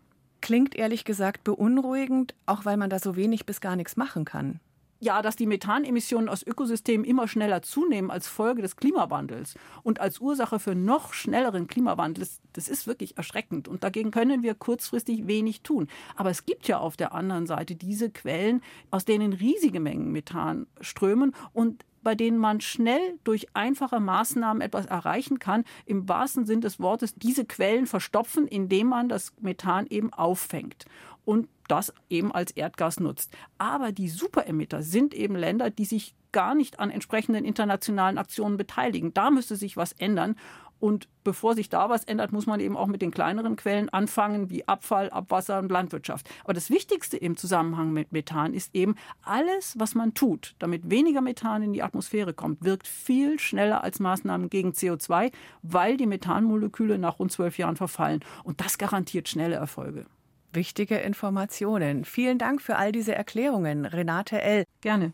Klingt 0.41 0.75
ehrlich 0.75 1.05
gesagt 1.05 1.43
beunruhigend, 1.43 2.33
auch 2.45 2.65
weil 2.65 2.77
man 2.77 2.89
da 2.89 2.99
so 2.99 3.15
wenig 3.15 3.45
bis 3.45 3.61
gar 3.61 3.75
nichts 3.75 3.95
machen 3.95 4.25
kann 4.25 4.59
ja, 5.01 5.23
dass 5.23 5.35
die 5.35 5.47
Methanemissionen 5.47 6.29
aus 6.29 6.43
Ökosystemen 6.43 7.05
immer 7.05 7.27
schneller 7.27 7.63
zunehmen 7.63 8.11
als 8.11 8.27
Folge 8.27 8.61
des 8.61 8.75
Klimawandels 8.75 9.55
und 9.81 9.99
als 9.99 10.19
Ursache 10.19 10.59
für 10.59 10.75
noch 10.75 11.13
schnelleren 11.13 11.65
Klimawandel, 11.67 12.27
das 12.53 12.67
ist 12.67 12.85
wirklich 12.85 13.17
erschreckend. 13.17 13.67
Und 13.67 13.83
dagegen 13.83 14.11
können 14.11 14.43
wir 14.43 14.53
kurzfristig 14.53 15.25
wenig 15.25 15.61
tun. 15.61 15.87
Aber 16.15 16.29
es 16.29 16.45
gibt 16.45 16.67
ja 16.67 16.77
auf 16.77 16.97
der 16.97 17.13
anderen 17.13 17.47
Seite 17.47 17.75
diese 17.75 18.11
Quellen, 18.11 18.61
aus 18.91 19.03
denen 19.03 19.33
riesige 19.33 19.79
Mengen 19.79 20.11
Methan 20.11 20.67
strömen 20.81 21.33
und 21.51 21.83
bei 22.03 22.15
denen 22.15 22.37
man 22.37 22.61
schnell 22.61 23.19
durch 23.23 23.47
einfache 23.53 23.99
Maßnahmen 23.99 24.61
etwas 24.61 24.85
erreichen 24.85 25.39
kann, 25.39 25.63
im 25.85 26.07
wahrsten 26.07 26.45
Sinn 26.45 26.61
des 26.61 26.79
Wortes 26.79 27.15
diese 27.15 27.45
Quellen 27.45 27.85
verstopfen, 27.85 28.47
indem 28.47 28.87
man 28.87 29.09
das 29.09 29.33
Methan 29.39 29.87
eben 29.87 30.11
auffängt. 30.13 30.85
Und 31.25 31.47
das 31.67 31.93
eben 32.09 32.31
als 32.31 32.51
Erdgas 32.51 32.99
nutzt. 32.99 33.31
Aber 33.57 33.91
die 33.91 34.09
Superemitter 34.09 34.81
sind 34.81 35.13
eben 35.13 35.35
Länder, 35.35 35.69
die 35.69 35.85
sich 35.85 36.15
gar 36.31 36.55
nicht 36.55 36.79
an 36.79 36.89
entsprechenden 36.89 37.45
internationalen 37.45 38.17
Aktionen 38.17 38.57
beteiligen. 38.57 39.13
Da 39.13 39.31
müsste 39.31 39.55
sich 39.55 39.77
was 39.77 39.93
ändern. 39.93 40.35
Und 40.81 41.07
bevor 41.23 41.53
sich 41.53 41.69
da 41.69 41.89
was 41.89 42.05
ändert, 42.05 42.31
muss 42.31 42.47
man 42.47 42.59
eben 42.59 42.75
auch 42.75 42.87
mit 42.87 43.03
den 43.03 43.11
kleineren 43.11 43.55
Quellen 43.55 43.89
anfangen, 43.89 44.49
wie 44.49 44.67
Abfall, 44.67 45.11
Abwasser 45.11 45.59
und 45.59 45.71
Landwirtschaft. 45.71 46.27
Aber 46.43 46.53
das 46.53 46.71
Wichtigste 46.71 47.17
im 47.17 47.37
Zusammenhang 47.37 47.93
mit 47.93 48.11
Methan 48.11 48.55
ist 48.55 48.73
eben, 48.73 48.95
alles, 49.21 49.75
was 49.77 49.93
man 49.93 50.15
tut, 50.15 50.55
damit 50.57 50.89
weniger 50.89 51.21
Methan 51.21 51.61
in 51.61 51.73
die 51.73 51.83
Atmosphäre 51.83 52.33
kommt, 52.33 52.63
wirkt 52.65 52.87
viel 52.87 53.37
schneller 53.37 53.83
als 53.83 53.99
Maßnahmen 53.99 54.49
gegen 54.49 54.71
CO2, 54.71 55.31
weil 55.61 55.97
die 55.97 56.07
Methanmoleküle 56.07 56.97
nach 56.97 57.19
rund 57.19 57.31
zwölf 57.31 57.59
Jahren 57.59 57.75
verfallen. 57.75 58.21
Und 58.43 58.59
das 58.59 58.79
garantiert 58.79 59.29
schnelle 59.29 59.55
Erfolge. 59.55 60.07
Wichtige 60.53 60.97
Informationen. 60.97 62.05
Vielen 62.05 62.37
Dank 62.37 62.61
für 62.61 62.75
all 62.75 62.91
diese 62.91 63.15
Erklärungen, 63.15 63.85
Renate 63.85 64.41
L. 64.41 64.65
Gerne. 64.81 65.13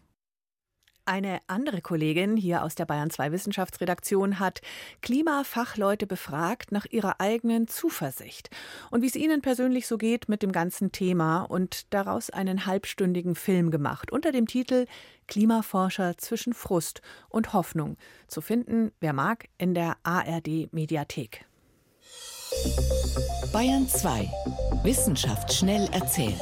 Eine 1.06 1.40
andere 1.48 1.82
Kollegin 1.82 2.36
hier 2.36 2.64
aus 2.64 2.76
der 2.76 2.84
Bayern 2.84 3.10
2 3.10 3.32
Wissenschaftsredaktion 3.32 4.40
hat 4.40 4.60
Klimafachleute 5.02 6.06
befragt 6.06 6.74
nach 6.74 6.86
ihrer 6.86 7.22
eigenen 7.22 7.70
Zuversicht 7.70 8.50
und 8.92 9.04
wie 9.04 9.08
es 9.08 9.16
ihnen 9.16 9.42
persönlich 9.42 9.88
so 9.88 9.98
geht 9.98 10.28
mit 10.28 10.44
dem 10.44 10.52
ganzen 10.52 10.92
Thema 10.92 11.44
und 11.44 11.94
daraus 11.94 12.30
einen 12.30 12.66
halbstündigen 12.66 13.36
Film 13.36 13.72
gemacht 13.72 14.12
unter 14.12 14.34
dem 14.34 14.48
Titel 14.48 14.86
Klimaforscher 15.28 16.18
zwischen 16.18 16.54
Frust 16.54 17.02
und 17.30 17.54
Hoffnung 17.54 17.96
zu 18.28 18.42
finden, 18.42 18.92
wer 19.00 19.14
mag, 19.14 19.48
in 19.58 19.74
der 19.74 19.96
ARD 20.04 20.74
Mediathek. 20.74 21.47
Bayern 23.52 23.88
2 23.88 24.30
Wissenschaft 24.84 25.54
schnell 25.54 25.90
erzählt. 25.92 26.40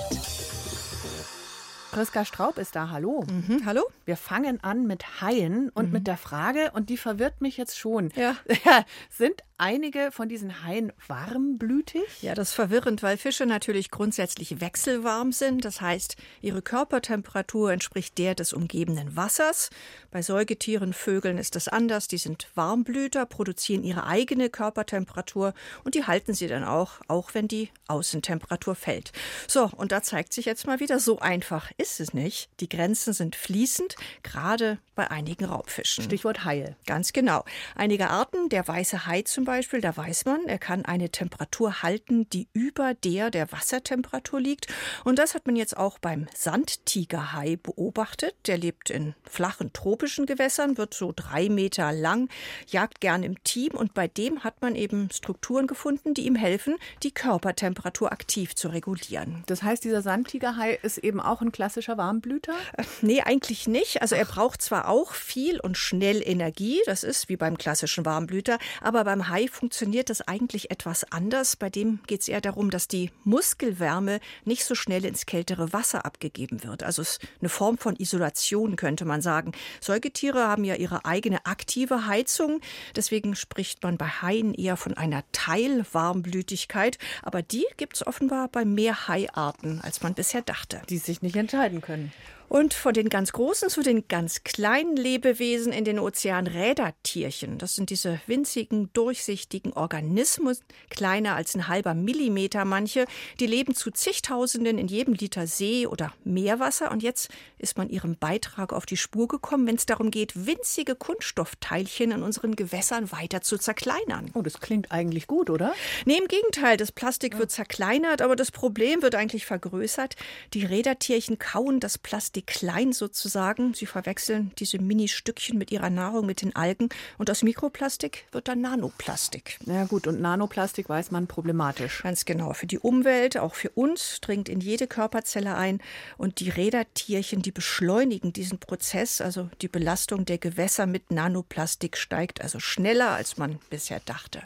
Priska 1.91 2.25
Straub 2.25 2.57
ist 2.57 2.75
da. 2.75 2.89
Hallo. 2.89 3.23
Mhm, 3.23 3.65
hallo. 3.65 3.83
Wir 4.03 4.17
fangen 4.17 4.61
an 4.61 4.85
mit 4.85 5.21
Haien 5.21 5.69
und 5.69 5.87
mhm. 5.87 5.91
mit 5.93 6.07
der 6.07 6.17
Frage, 6.17 6.71
und 6.73 6.89
die 6.89 6.97
verwirrt 6.97 7.39
mich 7.39 7.55
jetzt 7.55 7.79
schon. 7.79 8.11
Ja. 8.15 8.35
Sind 9.09 9.44
einige 9.57 10.11
von 10.11 10.29
diesen 10.29 10.63
Haien 10.63 10.91
warmblütig? 11.07 12.21
Ja, 12.21 12.35
das 12.35 12.49
ist 12.49 12.55
verwirrend, 12.55 13.03
weil 13.03 13.17
Fische 13.17 13.45
natürlich 13.45 13.91
grundsätzlich 13.91 14.59
wechselwarm 14.59 15.31
sind. 15.31 15.63
Das 15.63 15.81
heißt, 15.81 16.15
ihre 16.41 16.61
Körpertemperatur 16.61 17.71
entspricht 17.71 18.17
der 18.17 18.35
des 18.35 18.53
umgebenden 18.53 19.15
Wassers. 19.15 19.69
Bei 20.11 20.21
Säugetieren, 20.21 20.93
Vögeln 20.93 21.37
ist 21.37 21.55
das 21.55 21.67
anders. 21.67 22.07
Die 22.07 22.17
sind 22.17 22.49
Warmblüter, 22.55 23.25
produzieren 23.25 23.83
ihre 23.83 24.05
eigene 24.05 24.49
Körpertemperatur 24.49 25.53
und 25.83 25.95
die 25.95 26.05
halten 26.05 26.33
sie 26.33 26.47
dann 26.47 26.63
auch, 26.63 27.01
auch 27.07 27.33
wenn 27.33 27.47
die 27.47 27.69
Außentemperatur 27.87 28.75
fällt. 28.75 29.11
So, 29.47 29.69
und 29.75 29.91
da 29.91 30.01
zeigt 30.01 30.33
sich 30.33 30.45
jetzt 30.45 30.67
mal 30.67 30.79
wieder, 30.79 30.99
so 30.99 31.19
einfach 31.19 31.71
ist 31.77 31.99
es 31.99 32.13
nicht. 32.13 32.49
Die 32.59 32.69
Grenzen 32.69 33.13
sind 33.13 33.35
fließend, 33.35 33.95
gerade 34.23 34.79
bei 34.95 35.11
einigen 35.11 35.45
Raubfischen. 35.45 36.03
Stichwort 36.03 36.45
Haie. 36.45 36.75
Ganz 36.85 37.13
genau. 37.13 37.45
Einige 37.75 38.09
Arten, 38.09 38.49
der 38.49 38.67
weiße 38.67 39.05
Hai 39.05 39.21
zum 39.21 39.44
Beispiel, 39.45 39.81
da 39.81 39.95
weiß 39.95 40.25
man, 40.25 40.45
er 40.47 40.57
kann 40.57 40.85
eine 40.85 41.09
Temperatur 41.09 41.83
halten, 41.83 42.27
die 42.29 42.47
über 42.53 42.93
der 42.93 43.29
der 43.29 43.51
Wassertemperatur 43.51 44.41
liegt. 44.41 44.67
Und 45.03 45.19
das 45.19 45.35
hat 45.35 45.45
man 45.45 45.55
jetzt 45.55 45.77
auch 45.77 45.99
beim 45.99 46.27
Sandtigerhai 46.35 47.57
beobachtet. 47.57 48.35
Der 48.47 48.57
lebt 48.57 48.89
in 48.89 49.15
flachen 49.23 49.71
tropischen 49.73 50.25
Gewässern, 50.25 50.77
wird 50.77 50.93
so 50.93 51.13
drei 51.15 51.49
Meter 51.49 51.91
lang, 51.91 52.29
jagt 52.67 53.01
gern 53.01 53.23
im 53.23 53.43
Team 53.43 53.73
und 53.73 53.93
bei 53.93 54.07
dem 54.07 54.43
hat 54.43 54.61
man 54.61 54.75
eben 54.75 55.09
Strukturen 55.11 55.67
gefunden, 55.67 56.13
die 56.13 56.25
ihm 56.25 56.35
helfen, 56.35 56.75
die 57.03 57.11
Körpertemperatur 57.11 58.11
aktiv 58.11 58.55
zu 58.55 58.69
regulieren. 58.69 59.43
Das 59.45 59.63
heißt, 59.63 59.83
dieser 59.83 60.01
Sandtigerhai 60.01 60.79
ist 60.81 60.97
eben 60.97 61.19
auch 61.19 61.41
ein 61.41 61.51
klassischer 61.51 61.97
Warmblüter? 61.97 62.53
Äh, 62.77 62.83
nee, 63.01 63.21
eigentlich 63.21 63.67
nicht. 63.67 64.01
Also 64.01 64.15
er 64.15 64.25
braucht 64.25 64.61
zwar 64.61 64.87
auch 64.87 65.13
viel 65.13 65.59
und 65.59 65.77
schnell 65.77 66.21
Energie, 66.25 66.81
das 66.85 67.03
ist 67.03 67.29
wie 67.29 67.37
beim 67.37 67.57
klassischen 67.57 68.05
Warmblüter, 68.05 68.57
aber 68.81 69.03
beim 69.03 69.29
Hai 69.29 69.34
Hai 69.35 69.49
funktioniert 69.49 70.09
das 70.09 70.21
eigentlich 70.21 70.71
etwas 70.71 71.11
anders. 71.11 71.57
Bei 71.57 71.69
dem 71.69 71.99
geht 72.07 72.21
es 72.21 72.29
eher 72.29 72.39
darum, 72.39 72.69
dass 72.69 72.87
die 72.87 73.11
Muskelwärme 73.25 74.21
nicht 74.45 74.63
so 74.63 74.75
schnell 74.75 75.03
ins 75.03 75.25
kältere 75.25 75.73
Wasser 75.73 76.05
abgegeben 76.05 76.63
wird. 76.63 76.83
Also 76.83 77.01
es 77.01 77.17
ist 77.17 77.27
eine 77.41 77.49
Form 77.49 77.77
von 77.77 77.97
Isolation, 77.97 78.77
könnte 78.77 79.03
man 79.03 79.19
sagen. 79.19 79.51
Säugetiere 79.81 80.47
haben 80.47 80.63
ja 80.63 80.75
ihre 80.75 81.03
eigene 81.03 81.45
aktive 81.45 82.07
Heizung. 82.07 82.61
Deswegen 82.95 83.35
spricht 83.35 83.83
man 83.83 83.97
bei 83.97 84.07
Haien 84.07 84.53
eher 84.53 84.77
von 84.77 84.93
einer 84.93 85.25
Teilwarmblütigkeit. 85.33 86.97
Aber 87.21 87.41
die 87.41 87.65
gibt 87.75 87.97
es 87.97 88.07
offenbar 88.07 88.47
bei 88.47 88.63
mehr 88.63 89.09
Haiarten, 89.09 89.81
als 89.81 90.01
man 90.01 90.13
bisher 90.13 90.43
dachte. 90.43 90.81
Die 90.89 90.97
sich 90.97 91.21
nicht 91.21 91.35
entscheiden 91.35 91.81
können. 91.81 92.13
Und 92.47 92.73
von 92.73 92.93
den 92.93 93.09
ganz 93.09 93.31
großen 93.31 93.69
zu 93.69 93.81
den 93.81 94.07
ganz 94.07 94.43
kleinen 94.43 94.95
Lebewesen 94.95 95.73
in 95.73 95.83
den 95.83 95.99
Ozeanen 95.99 96.51
Rädertierchen. 96.51 97.57
Das 97.57 97.75
sind 97.75 97.89
diese 97.89 98.21
winzigen, 98.27 98.91
durchsichtigen 98.93 99.73
Organismen, 99.73 100.55
kleiner 100.89 101.35
als 101.35 101.55
ein 101.55 101.67
halber 101.67 101.93
Millimeter 101.95 102.63
manche. 102.63 103.05
Die 103.39 103.47
leben 103.47 103.73
zu 103.73 103.91
zigtausenden 103.91 104.77
in 104.77 104.87
jedem 104.87 105.15
Liter 105.15 105.47
See- 105.47 105.87
oder 105.87 106.13
Meerwasser. 106.23 106.91
Und 106.91 107.01
jetzt 107.01 107.29
ist 107.57 107.77
man 107.77 107.89
ihrem 107.89 108.15
Beitrag 108.15 108.73
auf 108.73 108.85
die 108.85 108.97
Spur 108.97 109.27
gekommen, 109.27 109.65
wenn 109.67 109.75
es 109.75 109.85
darum 109.85 110.11
geht, 110.11 110.45
winzige 110.45 110.95
Kunststoffteilchen 110.95 112.11
in 112.11 112.21
unseren 112.21 112.55
Gewässern 112.55 113.11
weiter 113.11 113.41
zu 113.41 113.57
zerkleinern. 113.57 114.29
Oh, 114.33 114.41
das 114.43 114.59
klingt 114.59 114.91
eigentlich 114.91 115.27
gut, 115.27 115.49
oder? 115.49 115.73
Nee, 116.05 116.17
im 116.17 116.27
Gegenteil. 116.27 116.77
Das 116.77 116.91
Plastik 116.91 117.33
ja. 117.33 117.39
wird 117.39 117.51
zerkleinert, 117.51 118.21
aber 118.21 118.35
das 118.35 118.51
Problem 118.51 119.01
wird 119.01 119.15
eigentlich 119.15 119.45
vergrößert. 119.45 120.15
Die 120.53 120.63
Rädertierchen 120.63 121.39
kauen 121.39 121.79
das 121.79 121.97
Plastik 121.97 122.34
die 122.35 122.41
klein 122.41 122.93
sozusagen. 122.93 123.73
Sie 123.73 123.85
verwechseln 123.85 124.51
diese 124.59 124.79
Mini-Stückchen 124.79 125.57
mit 125.57 125.71
ihrer 125.71 125.89
Nahrung, 125.89 126.25
mit 126.25 126.41
den 126.41 126.55
Algen. 126.55 126.89
Und 127.17 127.29
aus 127.29 127.43
Mikroplastik 127.43 128.25
wird 128.31 128.47
dann 128.47 128.61
Nanoplastik. 128.61 129.59
Na 129.65 129.85
gut, 129.85 130.07
und 130.07 130.21
Nanoplastik 130.21 130.89
weiß 130.89 131.11
man 131.11 131.27
problematisch. 131.27 132.03
Ganz 132.03 132.25
genau. 132.25 132.53
Für 132.53 132.67
die 132.67 132.79
Umwelt, 132.79 133.37
auch 133.37 133.55
für 133.55 133.69
uns, 133.69 134.19
dringt 134.21 134.49
in 134.49 134.59
jede 134.59 134.87
Körperzelle 134.87 135.55
ein. 135.55 135.81
Und 136.17 136.39
die 136.39 136.49
Rädertierchen, 136.49 137.41
die 137.41 137.51
beschleunigen 137.51 138.33
diesen 138.33 138.59
Prozess. 138.59 139.21
Also 139.21 139.49
die 139.61 139.67
Belastung 139.67 140.25
der 140.25 140.37
Gewässer 140.37 140.85
mit 140.85 141.11
Nanoplastik 141.11 141.97
steigt 141.97 142.41
also 142.41 142.59
schneller, 142.59 143.11
als 143.11 143.37
man 143.37 143.59
bisher 143.69 144.01
dachte. 144.05 144.43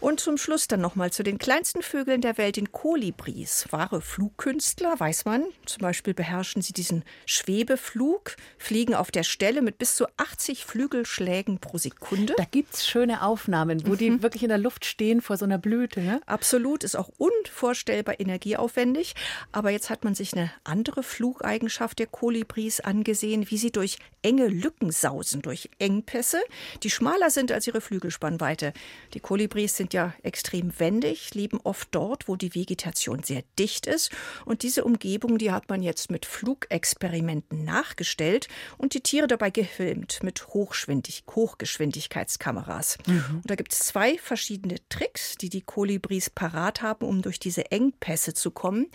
Und 0.00 0.20
zum 0.20 0.36
Schluss 0.36 0.68
dann 0.68 0.80
nochmal 0.80 1.10
zu 1.10 1.22
den 1.22 1.38
kleinsten 1.38 1.82
Vögeln 1.82 2.20
der 2.20 2.38
Welt, 2.38 2.56
den 2.56 2.70
Kolibris. 2.70 3.66
Wahre 3.70 4.00
Flugkünstler, 4.00 5.00
weiß 5.00 5.24
man. 5.24 5.44
Zum 5.64 5.80
Beispiel 5.80 6.14
beherrschen 6.14 6.62
sie 6.62 6.72
diesen 6.72 7.04
Schwebeflug, 7.24 8.36
fliegen 8.58 8.94
auf 8.94 9.10
der 9.10 9.22
Stelle 9.22 9.62
mit 9.62 9.78
bis 9.78 9.96
zu 9.96 10.06
80 10.16 10.64
Flügelschlägen 10.64 11.58
pro 11.58 11.78
Sekunde. 11.78 12.34
Da 12.36 12.44
gibt 12.44 12.74
es 12.74 12.86
schöne 12.86 13.22
Aufnahmen, 13.22 13.86
wo 13.86 13.94
die 13.94 14.10
mhm. 14.10 14.22
wirklich 14.22 14.42
in 14.42 14.50
der 14.50 14.58
Luft 14.58 14.84
stehen 14.84 15.20
vor 15.20 15.36
so 15.36 15.44
einer 15.44 15.58
Blüte. 15.58 16.00
Ne? 16.00 16.20
Absolut, 16.26 16.84
ist 16.84 16.96
auch 16.96 17.10
unvorstellbar 17.16 18.20
energieaufwendig. 18.20 19.14
Aber 19.52 19.70
jetzt 19.70 19.88
hat 19.88 20.04
man 20.04 20.14
sich 20.14 20.34
eine 20.34 20.50
andere 20.64 21.02
Flugeigenschaft 21.02 21.98
der 21.98 22.06
Kolibris 22.06 22.80
angesehen, 22.80 23.50
wie 23.50 23.58
sie 23.58 23.72
durch 23.72 23.98
enge 24.22 24.48
Lücken 24.48 24.90
sausen, 24.90 25.40
durch 25.40 25.70
Engpässe, 25.78 26.40
die 26.82 26.90
schmaler 26.90 27.30
sind 27.30 27.52
als 27.52 27.66
ihre 27.66 27.80
Flügelspannweite. 27.80 28.72
Die 29.14 29.20
Kolibris 29.20 29.35
sind 29.76 29.94
ja 29.94 30.14
extrem 30.22 30.78
wendig, 30.78 31.34
leben 31.34 31.60
oft 31.62 31.88
dort, 31.90 32.28
wo 32.28 32.36
die 32.36 32.54
Vegetation 32.54 33.22
sehr 33.22 33.42
dicht 33.58 33.86
ist. 33.86 34.10
Und 34.44 34.62
diese 34.62 34.84
Umgebung, 34.84 35.38
die 35.38 35.52
hat 35.52 35.68
man 35.68 35.82
jetzt 35.82 36.10
mit 36.10 36.26
Flugexperimenten 36.26 37.64
nachgestellt 37.64 38.48
und 38.78 38.94
die 38.94 39.00
Tiere 39.00 39.26
dabei 39.26 39.50
gefilmt 39.50 40.22
mit 40.22 40.48
Hochschwindig 40.48 41.24
Hochgeschwindigkeitskameras. 41.34 42.98
Mhm. 43.06 43.40
Und 43.42 43.50
da 43.50 43.54
gibt 43.54 43.72
es 43.72 43.80
zwei 43.80 44.18
verschiedene 44.18 44.76
Tricks, 44.88 45.36
die 45.36 45.48
die 45.48 45.62
Kolibris 45.62 46.30
parat 46.30 46.82
haben, 46.82 47.06
um 47.06 47.22
durch 47.22 47.38
diese 47.38 47.70
Engpässe 47.70 48.34
zu 48.34 48.50
kommen. 48.50 48.86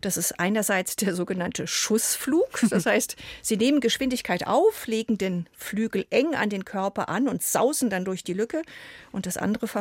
Das 0.00 0.16
ist 0.16 0.38
einerseits 0.40 0.96
der 0.96 1.14
sogenannte 1.14 1.66
Schussflug. 1.66 2.60
Das 2.70 2.86
heißt, 2.86 3.16
sie 3.42 3.56
nehmen 3.56 3.80
Geschwindigkeit 3.80 4.46
auf, 4.46 4.86
legen 4.86 5.18
den 5.18 5.48
Flügel 5.52 6.06
eng 6.10 6.36
an 6.36 6.50
den 6.50 6.64
Körper 6.64 7.08
an 7.08 7.26
und 7.26 7.42
sausen 7.42 7.90
dann 7.90 8.04
durch 8.04 8.22
die 8.22 8.32
Lücke. 8.32 8.62
Und 9.10 9.26
das 9.26 9.36
andere 9.36 9.66
Verfahren, 9.66 9.79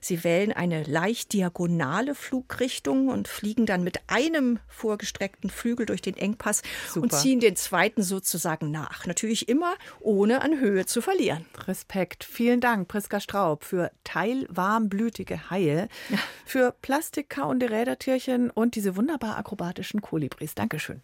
sie 0.00 0.24
wählen 0.24 0.52
eine 0.52 0.82
leicht 0.84 1.32
diagonale 1.32 2.14
Flugrichtung 2.14 3.08
und 3.08 3.28
fliegen 3.28 3.66
dann 3.66 3.84
mit 3.84 4.00
einem 4.08 4.58
vorgestreckten 4.68 5.50
Flügel 5.50 5.86
durch 5.86 6.02
den 6.02 6.16
Engpass 6.16 6.62
Super. 6.88 7.02
und 7.02 7.12
ziehen 7.12 7.40
den 7.40 7.56
zweiten 7.56 8.02
sozusagen 8.02 8.70
nach. 8.70 9.06
Natürlich 9.06 9.48
immer 9.48 9.74
ohne 10.00 10.42
an 10.42 10.58
Höhe 10.58 10.86
zu 10.86 11.00
verlieren. 11.00 11.44
Respekt. 11.66 12.24
Vielen 12.24 12.60
Dank, 12.60 12.88
Priska 12.88 13.20
Straub, 13.20 13.64
für 13.64 13.90
teilwarmblütige 14.04 15.50
Haie, 15.50 15.88
für 16.44 16.74
plastikkauende 16.82 17.70
Rädertierchen 17.70 18.50
und 18.50 18.74
diese 18.74 18.96
wunderbar 18.96 19.36
akrobatischen 19.36 20.00
Kolibris. 20.00 20.54
Dankeschön. 20.54 21.02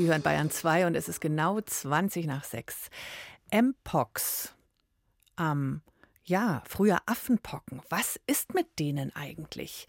Sie 0.00 0.08
hören 0.08 0.22
Bayern 0.22 0.50
2 0.50 0.86
und 0.86 0.94
es 0.94 1.10
ist 1.10 1.20
genau 1.20 1.60
20 1.60 2.24
nach 2.24 2.44
6. 2.44 2.88
Mpox. 3.52 4.54
Ähm, 5.38 5.82
ja, 6.24 6.62
früher 6.66 7.02
Affenpocken. 7.04 7.82
Was 7.90 8.18
ist 8.26 8.54
mit 8.54 8.78
denen 8.78 9.14
eigentlich? 9.14 9.86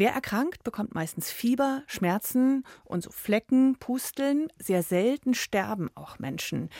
Wer 0.00 0.12
erkrankt, 0.12 0.62
bekommt 0.62 0.94
meistens 0.94 1.28
Fieber, 1.32 1.82
Schmerzen 1.88 2.62
und 2.84 3.02
so 3.02 3.10
Flecken, 3.10 3.80
Pusteln. 3.80 4.46
Sehr 4.56 4.84
selten 4.84 5.34
sterben 5.34 5.90
auch 5.96 6.20
Menschen. 6.20 6.70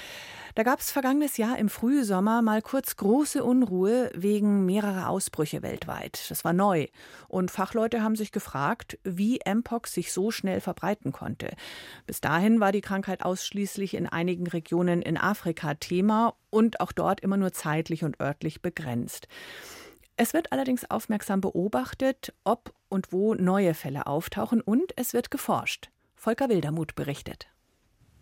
Da 0.54 0.62
gab 0.62 0.78
es 0.78 0.92
vergangenes 0.92 1.36
Jahr 1.36 1.58
im 1.58 1.68
Frühsommer 1.68 2.42
mal 2.42 2.62
kurz 2.62 2.94
große 2.94 3.42
Unruhe 3.42 4.12
wegen 4.14 4.64
mehrerer 4.66 5.08
Ausbrüche 5.08 5.62
weltweit. 5.62 6.30
Das 6.30 6.44
war 6.44 6.52
neu. 6.52 6.86
Und 7.26 7.50
Fachleute 7.50 8.04
haben 8.04 8.14
sich 8.14 8.30
gefragt, 8.30 9.00
wie 9.02 9.40
Mpox 9.44 9.94
sich 9.94 10.12
so 10.12 10.30
schnell 10.30 10.60
verbreiten 10.60 11.10
konnte. 11.10 11.50
Bis 12.06 12.20
dahin 12.20 12.60
war 12.60 12.70
die 12.70 12.82
Krankheit 12.82 13.24
ausschließlich 13.24 13.94
in 13.94 14.06
einigen 14.06 14.46
Regionen 14.46 15.02
in 15.02 15.16
Afrika 15.16 15.74
Thema 15.74 16.34
und 16.50 16.78
auch 16.78 16.92
dort 16.92 17.18
immer 17.18 17.36
nur 17.36 17.50
zeitlich 17.50 18.04
und 18.04 18.20
örtlich 18.20 18.62
begrenzt. 18.62 19.26
Es 20.20 20.34
wird 20.34 20.50
allerdings 20.50 20.90
aufmerksam 20.90 21.40
beobachtet, 21.40 22.34
ob 22.42 22.74
und 22.88 23.12
wo 23.12 23.34
neue 23.34 23.72
Fälle 23.72 24.08
auftauchen 24.08 24.60
und 24.60 24.92
es 24.96 25.14
wird 25.14 25.30
geforscht. 25.30 25.90
Volker 26.16 26.48
Wildermuth 26.48 26.96
berichtet. 26.96 27.46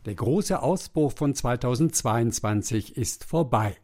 Der 0.04 0.14
große 0.14 0.60
Ausbruch 0.60 1.12
von 1.12 1.34
2022 1.34 2.98
ist 2.98 3.24
vorbei. 3.24 3.76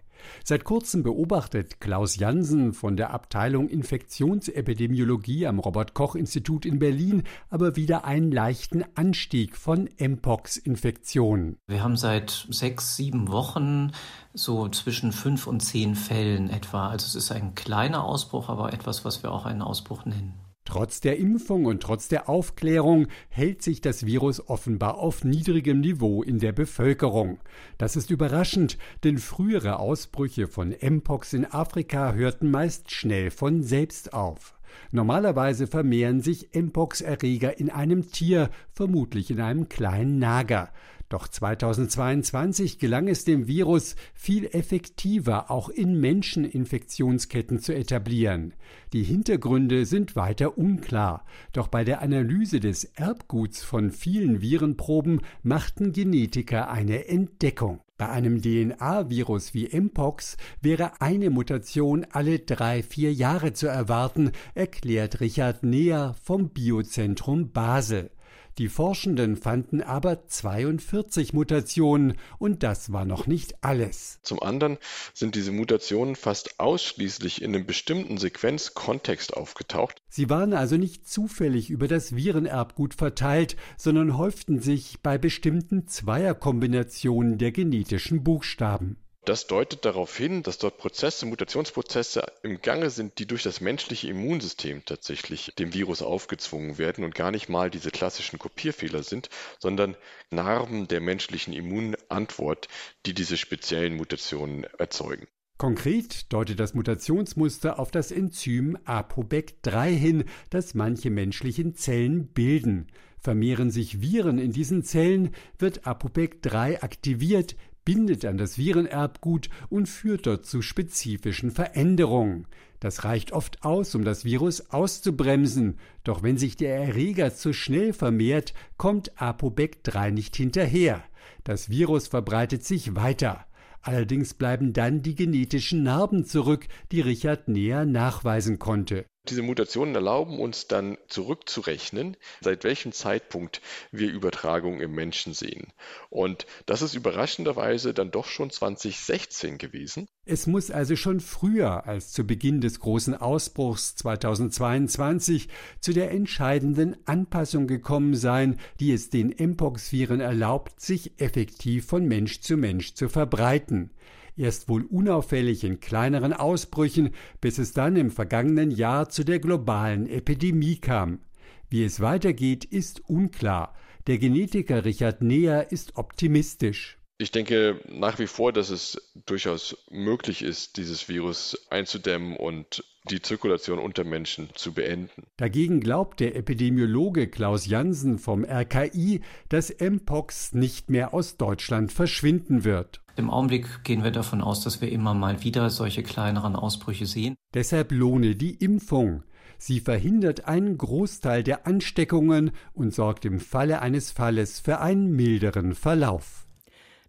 Seit 0.44 0.64
kurzem 0.64 1.02
beobachtet 1.02 1.80
Klaus 1.80 2.16
Jansen 2.16 2.72
von 2.72 2.96
der 2.96 3.12
Abteilung 3.12 3.68
Infektionsepidemiologie 3.68 5.46
am 5.46 5.58
Robert 5.58 5.94
Koch 5.94 6.14
Institut 6.14 6.66
in 6.66 6.78
Berlin 6.78 7.22
aber 7.50 7.76
wieder 7.76 8.04
einen 8.04 8.32
leichten 8.32 8.84
Anstieg 8.94 9.56
von 9.56 9.88
Mpox-Infektionen. 9.98 11.56
Wir 11.66 11.82
haben 11.82 11.96
seit 11.96 12.46
sechs, 12.50 12.96
sieben 12.96 13.30
Wochen 13.30 13.92
so 14.34 14.68
zwischen 14.68 15.12
fünf 15.12 15.46
und 15.46 15.60
zehn 15.60 15.94
Fällen 15.94 16.50
etwa. 16.50 16.88
Also 16.88 17.06
es 17.06 17.14
ist 17.14 17.32
ein 17.32 17.54
kleiner 17.54 18.04
Ausbruch, 18.04 18.48
aber 18.48 18.72
etwas, 18.72 19.04
was 19.04 19.22
wir 19.22 19.32
auch 19.32 19.46
einen 19.46 19.62
Ausbruch 19.62 20.04
nennen. 20.04 20.34
Trotz 20.64 21.00
der 21.00 21.18
Impfung 21.18 21.64
und 21.64 21.82
trotz 21.82 22.06
der 22.06 22.28
Aufklärung 22.28 23.08
hält 23.30 23.62
sich 23.62 23.80
das 23.80 24.06
Virus 24.06 24.48
offenbar 24.48 24.98
auf 24.98 25.24
niedrigem 25.24 25.80
Niveau 25.80 26.22
in 26.22 26.38
der 26.38 26.52
Bevölkerung. 26.52 27.40
Das 27.78 27.96
ist 27.96 28.10
überraschend, 28.10 28.78
denn 29.02 29.18
frühere 29.18 29.80
Ausbrüche 29.80 30.46
von 30.46 30.70
Mpox 30.80 31.32
in 31.32 31.46
Afrika 31.46 32.12
hörten 32.12 32.50
meist 32.50 32.92
schnell 32.92 33.30
von 33.30 33.62
selbst 33.62 34.14
auf. 34.14 34.54
Normalerweise 34.92 35.66
vermehren 35.66 36.20
sich 36.20 36.50
Mpox-Erreger 36.54 37.58
in 37.58 37.68
einem 37.68 38.10
Tier, 38.10 38.50
vermutlich 38.72 39.30
in 39.30 39.40
einem 39.40 39.68
kleinen 39.68 40.18
Nager. 40.18 40.70
Doch 41.12 41.28
2022 41.28 42.78
gelang 42.78 43.06
es 43.06 43.26
dem 43.26 43.46
Virus, 43.46 43.96
viel 44.14 44.46
effektiver 44.46 45.50
auch 45.50 45.68
in 45.68 46.00
Menschen 46.00 46.46
Infektionsketten 46.46 47.58
zu 47.58 47.74
etablieren. 47.74 48.54
Die 48.94 49.02
Hintergründe 49.02 49.84
sind 49.84 50.16
weiter 50.16 50.56
unklar, 50.56 51.26
doch 51.52 51.68
bei 51.68 51.84
der 51.84 52.00
Analyse 52.00 52.60
des 52.60 52.84
Erbguts 52.84 53.62
von 53.62 53.90
vielen 53.90 54.40
Virenproben 54.40 55.20
machten 55.42 55.92
Genetiker 55.92 56.70
eine 56.70 57.06
Entdeckung. 57.08 57.80
Bei 57.98 58.08
einem 58.08 58.40
DNA-Virus 58.40 59.52
wie 59.52 59.68
Mpox 59.68 60.38
wäre 60.62 61.02
eine 61.02 61.28
Mutation 61.28 62.06
alle 62.10 62.38
drei, 62.38 62.82
vier 62.82 63.12
Jahre 63.12 63.52
zu 63.52 63.66
erwarten, 63.66 64.32
erklärt 64.54 65.20
Richard 65.20 65.62
Neher 65.62 66.16
vom 66.22 66.48
Biozentrum 66.48 67.52
Basel. 67.52 68.10
Die 68.58 68.68
Forschenden 68.68 69.36
fanden 69.36 69.80
aber 69.80 70.28
42 70.28 71.32
Mutationen 71.32 72.18
und 72.38 72.62
das 72.62 72.92
war 72.92 73.06
noch 73.06 73.26
nicht 73.26 73.64
alles. 73.64 74.18
Zum 74.22 74.42
anderen 74.42 74.78
sind 75.14 75.34
diese 75.34 75.52
Mutationen 75.52 76.16
fast 76.16 76.60
ausschließlich 76.60 77.40
in 77.40 77.54
einem 77.54 77.66
bestimmten 77.66 78.18
Sequenzkontext 78.18 79.34
aufgetaucht. 79.34 80.02
Sie 80.10 80.28
waren 80.28 80.52
also 80.52 80.76
nicht 80.76 81.08
zufällig 81.08 81.70
über 81.70 81.88
das 81.88 82.14
Virenerbgut 82.14 82.94
verteilt, 82.94 83.56
sondern 83.78 84.18
häuften 84.18 84.60
sich 84.60 85.00
bei 85.02 85.16
bestimmten 85.16 85.86
Zweierkombinationen 85.88 87.38
der 87.38 87.52
genetischen 87.52 88.22
Buchstaben. 88.22 89.01
Das 89.24 89.46
deutet 89.46 89.84
darauf 89.84 90.16
hin, 90.16 90.42
dass 90.42 90.58
dort 90.58 90.78
Prozesse, 90.78 91.26
Mutationsprozesse 91.26 92.26
im 92.42 92.60
Gange 92.60 92.90
sind, 92.90 93.20
die 93.20 93.26
durch 93.26 93.44
das 93.44 93.60
menschliche 93.60 94.08
Immunsystem 94.08 94.84
tatsächlich 94.84 95.52
dem 95.56 95.72
Virus 95.72 96.02
aufgezwungen 96.02 96.76
werden 96.76 97.04
und 97.04 97.14
gar 97.14 97.30
nicht 97.30 97.48
mal 97.48 97.70
diese 97.70 97.92
klassischen 97.92 98.40
Kopierfehler 98.40 99.04
sind, 99.04 99.30
sondern 99.60 99.96
Narben 100.30 100.88
der 100.88 101.00
menschlichen 101.00 101.54
Immunantwort, 101.54 102.66
die 103.06 103.14
diese 103.14 103.36
speziellen 103.36 103.94
Mutationen 103.94 104.64
erzeugen. 104.78 105.28
Konkret 105.56 106.32
deutet 106.32 106.58
das 106.58 106.74
Mutationsmuster 106.74 107.78
auf 107.78 107.92
das 107.92 108.10
Enzym 108.10 108.76
ApoBec3 108.84 109.90
hin, 109.90 110.24
das 110.50 110.74
manche 110.74 111.10
menschlichen 111.10 111.76
Zellen 111.76 112.26
bilden. 112.26 112.88
Vermehren 113.20 113.70
sich 113.70 114.00
Viren 114.00 114.38
in 114.38 114.50
diesen 114.50 114.82
Zellen, 114.82 115.30
wird 115.56 115.86
ApoBec3 115.86 116.82
aktiviert, 116.82 117.54
bindet 117.84 118.24
an 118.24 118.36
das 118.36 118.58
Virenerbgut 118.58 119.48
und 119.68 119.88
führt 119.88 120.26
dort 120.26 120.46
zu 120.46 120.62
spezifischen 120.62 121.50
Veränderungen. 121.50 122.46
Das 122.80 123.04
reicht 123.04 123.32
oft 123.32 123.62
aus, 123.64 123.94
um 123.94 124.04
das 124.04 124.24
Virus 124.24 124.70
auszubremsen, 124.70 125.78
doch 126.02 126.22
wenn 126.22 126.36
sich 126.36 126.56
der 126.56 126.76
Erreger 126.76 127.34
zu 127.34 127.52
schnell 127.52 127.92
vermehrt, 127.92 128.54
kommt 128.76 129.12
ApoBec3 129.18 130.10
nicht 130.10 130.34
hinterher. 130.36 131.02
Das 131.44 131.70
Virus 131.70 132.08
verbreitet 132.08 132.64
sich 132.64 132.96
weiter. 132.96 133.46
Allerdings 133.82 134.34
bleiben 134.34 134.72
dann 134.72 135.02
die 135.02 135.14
genetischen 135.14 135.82
Narben 135.82 136.24
zurück, 136.24 136.66
die 136.92 137.00
Richard 137.00 137.48
näher 137.48 137.84
nachweisen 137.84 138.58
konnte. 138.58 139.04
Diese 139.28 139.42
Mutationen 139.42 139.94
erlauben 139.94 140.40
uns 140.40 140.66
dann 140.66 140.98
zurückzurechnen, 141.06 142.16
seit 142.40 142.64
welchem 142.64 142.90
Zeitpunkt 142.90 143.62
wir 143.92 144.10
Übertragungen 144.10 144.80
im 144.80 144.92
Menschen 144.92 145.32
sehen. 145.32 145.72
Und 146.10 146.44
das 146.66 146.82
ist 146.82 146.94
überraschenderweise 146.94 147.94
dann 147.94 148.10
doch 148.10 148.26
schon 148.26 148.50
2016 148.50 149.58
gewesen. 149.58 150.08
Es 150.24 150.48
muss 150.48 150.72
also 150.72 150.96
schon 150.96 151.20
früher 151.20 151.86
als 151.86 152.10
zu 152.10 152.26
Beginn 152.26 152.60
des 152.60 152.80
großen 152.80 153.14
Ausbruchs 153.14 153.94
2022 153.94 155.48
zu 155.80 155.92
der 155.92 156.10
entscheidenden 156.10 156.96
Anpassung 157.06 157.68
gekommen 157.68 158.16
sein, 158.16 158.58
die 158.80 158.92
es 158.92 159.08
den 159.08 159.28
Mpox-Viren 159.28 160.20
erlaubt, 160.20 160.80
sich 160.80 161.20
effektiv 161.20 161.86
von 161.86 162.08
Mensch 162.08 162.40
zu 162.40 162.56
Mensch 162.56 162.94
zu 162.94 163.08
verbreiten 163.08 163.92
erst 164.36 164.68
wohl 164.68 164.84
unauffällig 164.84 165.64
in 165.64 165.80
kleineren 165.80 166.32
Ausbrüchen, 166.32 167.10
bis 167.40 167.58
es 167.58 167.72
dann 167.72 167.96
im 167.96 168.10
vergangenen 168.10 168.70
Jahr 168.70 169.08
zu 169.08 169.24
der 169.24 169.38
globalen 169.38 170.08
Epidemie 170.08 170.76
kam. 170.76 171.20
Wie 171.68 171.84
es 171.84 172.00
weitergeht, 172.00 172.64
ist 172.64 173.08
unklar. 173.08 173.74
Der 174.06 174.18
Genetiker 174.18 174.84
Richard 174.84 175.22
Neher 175.22 175.72
ist 175.72 175.96
optimistisch. 175.96 176.98
Ich 177.18 177.30
denke 177.30 177.80
nach 177.88 178.18
wie 178.18 178.26
vor, 178.26 178.52
dass 178.52 178.70
es 178.70 179.00
durchaus 179.26 179.76
möglich 179.90 180.42
ist, 180.42 180.76
dieses 180.76 181.08
Virus 181.08 181.56
einzudämmen 181.70 182.36
und 182.36 182.84
die 183.10 183.22
Zirkulation 183.22 183.78
unter 183.78 184.02
Menschen 184.02 184.48
zu 184.54 184.72
beenden. 184.72 185.22
Dagegen 185.36 185.80
glaubt 185.80 186.20
der 186.20 186.34
Epidemiologe 186.34 187.28
Klaus 187.28 187.66
Jansen 187.66 188.18
vom 188.18 188.44
RKI, 188.44 189.20
dass 189.48 189.72
Mpox 189.78 190.54
nicht 190.54 190.90
mehr 190.90 191.14
aus 191.14 191.36
Deutschland 191.36 191.92
verschwinden 191.92 192.64
wird. 192.64 193.01
Im 193.16 193.30
Augenblick 193.30 193.84
gehen 193.84 194.04
wir 194.04 194.10
davon 194.10 194.40
aus, 194.40 194.62
dass 194.62 194.80
wir 194.80 194.90
immer 194.90 195.14
mal 195.14 195.42
wieder 195.42 195.68
solche 195.70 196.02
kleineren 196.02 196.56
Ausbrüche 196.56 197.06
sehen. 197.06 197.34
Deshalb 197.54 197.92
lohne 197.92 198.34
die 198.36 198.54
Impfung. 198.54 199.22
Sie 199.58 199.80
verhindert 199.80 200.48
einen 200.48 200.76
Großteil 200.78 201.42
der 201.42 201.66
Ansteckungen 201.66 202.50
und 202.74 202.94
sorgt 202.94 203.24
im 203.24 203.38
Falle 203.38 203.80
eines 203.80 204.10
Falles 204.10 204.60
für 204.60 204.80
einen 204.80 205.12
milderen 205.12 205.74
Verlauf. 205.74 206.46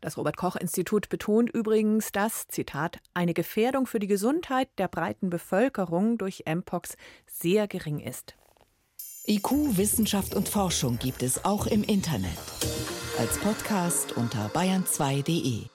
Das 0.01 0.17
Robert 0.17 0.35
Koch 0.35 0.57
Institut 0.57 1.07
betont 1.07 1.49
übrigens, 1.49 2.11
dass, 2.11 2.47
Zitat, 2.49 2.99
eine 3.13 3.33
Gefährdung 3.33 3.87
für 3.87 3.99
die 3.99 4.07
Gesundheit 4.07 4.67
der 4.77 4.89
breiten 4.89 5.29
Bevölkerung 5.29 6.17
durch 6.17 6.43
Mpox 6.45 6.97
sehr 7.25 7.69
gering 7.69 7.99
ist. 7.99 8.35
IQ, 9.25 9.77
Wissenschaft 9.77 10.35
und 10.35 10.49
Forschung 10.49 10.99
gibt 10.99 11.23
es 11.23 11.45
auch 11.45 11.65
im 11.65 11.83
Internet. 11.83 12.37
Als 13.17 13.37
Podcast 13.37 14.17
unter 14.17 14.49
bayern2.de 14.49 15.72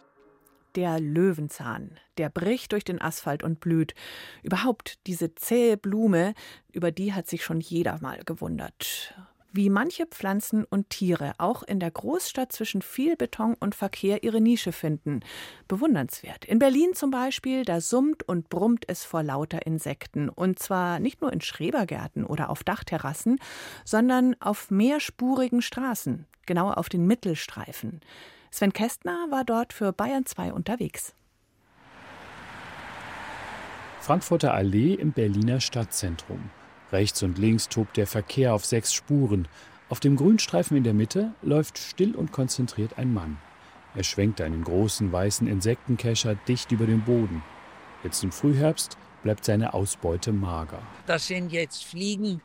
der 0.75 1.01
Löwenzahn. 1.01 1.99
Der 2.19 2.29
bricht 2.29 2.73
durch 2.73 2.85
den 2.85 3.01
Asphalt 3.01 3.43
und 3.43 3.61
blüht. 3.61 3.95
Überhaupt 4.43 4.99
diese 5.07 5.35
zähe 5.35 5.77
Blume, 5.77 6.35
über 6.73 6.91
die 6.91 7.13
hat 7.13 7.29
sich 7.29 7.45
schon 7.45 7.61
jeder 7.61 8.01
mal 8.01 8.21
gewundert. 8.25 9.15
Wie 9.51 9.71
manche 9.71 10.07
Pflanzen 10.07 10.65
und 10.65 10.91
Tiere 10.91 11.33
auch 11.39 11.63
in 11.63 11.81
der 11.81 11.91
Großstadt 11.91 12.53
zwischen 12.53 12.83
viel 12.83 13.17
Beton 13.17 13.57
und 13.59 13.75
Verkehr 13.75 14.23
ihre 14.23 14.43
Nische 14.43 14.73
finden. 14.73 15.21
Bewundernswert. 15.69 16.45
In 16.45 16.59
Berlin 16.59 16.91
zum 16.93 17.11
Beispiel, 17.11 17.65
da 17.65 17.81
summt 17.81 18.23
und 18.29 18.51
brummt 18.51 18.85
es 18.89 19.05
vor 19.05 19.23
lauter 19.23 19.65
Insekten. 19.67 20.29
Und 20.29 20.59
zwar 20.59 21.01
nicht 21.01 21.23
nur 21.23 21.33
in 21.33 21.41
Schrebergärten 21.41 22.25
oder 22.25 22.51
auf 22.51 22.63
Dachterrassen, 22.63 23.41
sondern 23.87 24.37
auf 24.39 24.71
mehrspurigen 24.71 25.63
Straßen, 25.63 26.27
genauer 26.45 26.77
auf 26.77 26.91
den 26.91 27.07
Mittelstreifen. 27.07 28.01
Sven 28.51 28.73
Kästner 28.73 29.27
war 29.31 29.45
dort 29.45 29.73
für 29.73 29.93
Bayern 29.93 30.27
2 30.27 30.53
unterwegs. 30.53 31.15
Frankfurter 34.01 34.55
Allee 34.55 34.95
im 34.95 35.13
Berliner 35.13 35.61
Stadtzentrum. 35.61 36.51
Rechts 36.93 37.23
und 37.23 37.37
links 37.37 37.69
tobt 37.69 37.97
der 37.97 38.07
Verkehr 38.07 38.55
auf 38.55 38.65
sechs 38.65 38.95
Spuren. 38.95 39.49
Auf 39.91 40.01
dem 40.01 40.17
Grünstreifen 40.17 40.77
in 40.77 40.85
der 40.85 40.95
Mitte 40.95 41.35
läuft 41.43 41.79
still 41.79 42.15
und 42.15 42.33
konzentriert 42.33 42.97
ein 42.97 43.13
Mann. 43.13 43.39
Er 43.95 44.05
schwenkt 44.05 44.41
einen 44.41 44.65
großen 44.65 45.13
weißen 45.13 45.47
Insektenkescher 45.47 46.35
dicht 46.35 46.73
über 46.73 46.87
den 46.87 47.03
Boden. 47.03 47.43
Jetzt 48.03 48.23
im 48.23 48.33
Frühherbst 48.33 48.97
bleibt 49.23 49.45
seine 49.45 49.75
Ausbeute 49.75 50.33
mager. 50.33 50.81
Das 51.07 51.27
sind 51.27 51.53
jetzt 51.53 51.85
Fliegen 51.85 52.41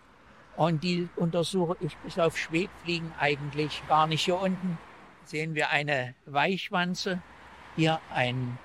und 0.57 0.83
die 0.83 1.07
untersuche 1.15 1.77
ich 1.79 1.95
bis 1.97 2.19
auf 2.19 2.37
Schwebfliegen 2.37 3.11
eigentlich 3.19 3.83
gar 3.87 4.07
nicht. 4.07 4.25
Hier 4.25 4.39
unten 4.39 4.77
sehen 5.25 5.55
wir 5.55 5.69
eine 5.69 6.15
Weichwanze, 6.25 7.21
hier 7.75 7.99
ein 8.13 8.57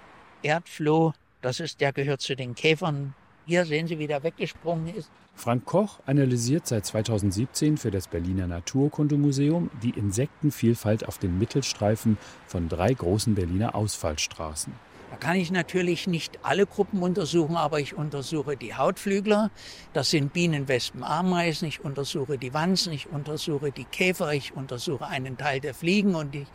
Erdfloh, 0.43 1.13
das 1.41 1.61
ist, 1.61 1.81
der 1.81 1.93
gehört 1.93 2.21
zu 2.21 2.37
den 2.37 2.55
Käfern. 2.55 3.15
Hier 3.47 3.65
sehen 3.65 3.87
Sie, 3.87 3.99
wie 3.99 4.07
der 4.07 4.23
weggesprungen 4.23 4.95
ist. 4.95 5.11
Frank 5.35 5.65
Koch 5.65 6.01
analysiert 6.05 6.67
seit 6.67 6.85
2017 6.85 7.77
für 7.77 7.93
das 7.93 8.09
Berliner 8.09 8.49
Naturkundemuseum 8.49 9.71
die 9.83 9.91
Insektenvielfalt 9.91 11.07
auf 11.07 11.19
den 11.19 11.39
Mittelstreifen 11.39 12.19
von 12.47 12.69
drei 12.69 12.93
großen 12.93 13.37
Berliner 13.37 13.77
Ausfallstraßen. 13.77 14.73
Da 15.11 15.17
kann 15.17 15.37
ich 15.37 15.51
natürlich 15.51 16.07
nicht 16.07 16.39
alle 16.43 16.67
Gruppen 16.67 17.03
untersuchen, 17.03 17.57
aber 17.57 17.81
ich 17.81 17.95
untersuche 17.95 18.57
die 18.57 18.75
Hautflügler. 18.75 19.51
Das 19.93 20.11
sind 20.11 20.33
Bienen, 20.33 20.69
Wespen, 20.69 21.03
Ameisen. 21.03 21.69
Ich 21.69 21.83
untersuche 21.83 22.37
die 22.37 22.53
Wanzen, 22.53 22.93
ich 22.93 23.09
untersuche 23.09 23.73
die 23.73 23.85
Käfer, 23.85 24.35
ich 24.35 24.55
untersuche 24.55 25.07
einen 25.07 25.39
Teil 25.39 25.61
der 25.61 25.75
Fliegen 25.75 26.15
und 26.15 26.35
die, 26.35 26.47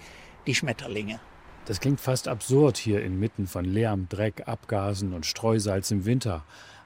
die 0.45 0.53
Schmetterlinge. 0.53 1.19
Das 1.65 1.79
klingt 1.79 2.01
fast 2.01 2.27
absurd 2.27 2.77
hier 2.77 3.03
inmitten 3.03 3.47
von 3.47 3.65
Lärm, 3.65 4.07
Dreck, 4.09 4.43
Abgasen 4.47 5.13
und 5.13 5.25
Streusalz 5.25 5.91
im 5.91 6.05
Winter. 6.05 6.43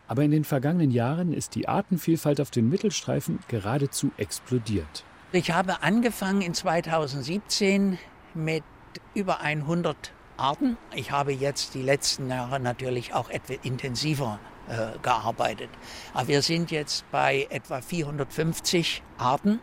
Aber 0.07 0.23
in 0.23 0.31
den 0.31 0.45
vergangenen 0.45 0.91
Jahren 0.91 1.33
ist 1.33 1.55
die 1.55 1.67
Artenvielfalt 1.67 2.39
auf 2.39 2.51
den 2.51 2.69
Mittelstreifen 2.69 3.39
geradezu 3.47 4.11
explodiert. 4.17 5.03
Ich 5.33 5.51
habe 5.51 5.81
angefangen 5.81 6.41
in 6.41 6.53
2017 6.53 7.97
mit 8.33 8.63
über 9.13 9.41
100 9.41 10.13
Arten. 10.37 10.77
Ich 10.95 11.11
habe 11.11 11.33
jetzt 11.33 11.73
die 11.73 11.81
letzten 11.81 12.29
Jahre 12.29 12.59
natürlich 12.59 13.13
auch 13.13 13.29
etwas 13.29 13.57
intensiver 13.63 14.39
äh, 14.67 14.97
gearbeitet. 15.01 15.69
Aber 16.13 16.27
wir 16.27 16.41
sind 16.41 16.71
jetzt 16.71 17.09
bei 17.11 17.47
etwa 17.49 17.81
450 17.81 19.03
Arten. 19.17 19.59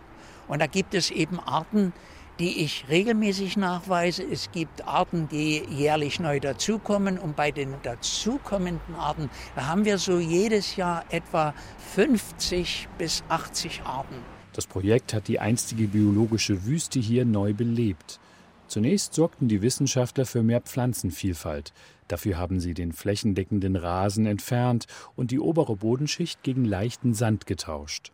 Und 0.49 0.61
da 0.61 0.67
gibt 0.67 0.95
es 0.95 1.11
eben 1.11 1.41
Arten, 1.41 1.93
die 2.39 2.65
ich 2.65 2.87
regelmäßig 2.89 3.57
nachweise. 3.57 4.25
Es 4.25 4.51
gibt 4.51 4.87
Arten, 4.87 5.29
die 5.29 5.63
jährlich 5.71 6.21
neu 6.21 6.41
dazukommen. 6.41 7.19
Und 7.19 7.37
bei 7.37 7.51
den 7.51 7.75
dazukommenden 7.83 8.95
Arten, 8.97 9.31
da 9.55 9.67
haben 9.67 9.85
wir 9.85 9.99
so 9.99 10.19
jedes 10.19 10.77
Jahr 10.77 11.05
etwa 11.11 11.55
50 11.95 12.89
bis 12.99 13.23
80 13.29 13.83
Arten. 13.85 14.17
Das 14.53 14.67
Projekt 14.67 15.15
hat 15.15 15.29
die 15.29 15.41
einstige 15.41 15.89
biologische 15.89 16.65
Wüste 16.65 17.01
hier 17.01 17.25
neu 17.25 17.55
belebt. 17.55 18.21
Zunächst 18.67 19.15
sorgten 19.15 19.49
die 19.49 19.63
Wissenschaftler 19.63 20.27
für 20.27 20.43
mehr 20.43 20.61
Pflanzenvielfalt. 20.61 21.73
Dafür 22.09 22.39
haben 22.39 22.61
sie 22.61 22.75
den 22.75 22.93
flächendeckenden 22.93 23.77
Rasen 23.77 24.27
entfernt 24.27 24.87
und 25.17 25.31
die 25.31 25.41
obere 25.41 25.77
Bodenschicht 25.77 26.43
gegen 26.43 26.65
leichten 26.65 27.15
Sand 27.15 27.47
getauscht. 27.47 28.13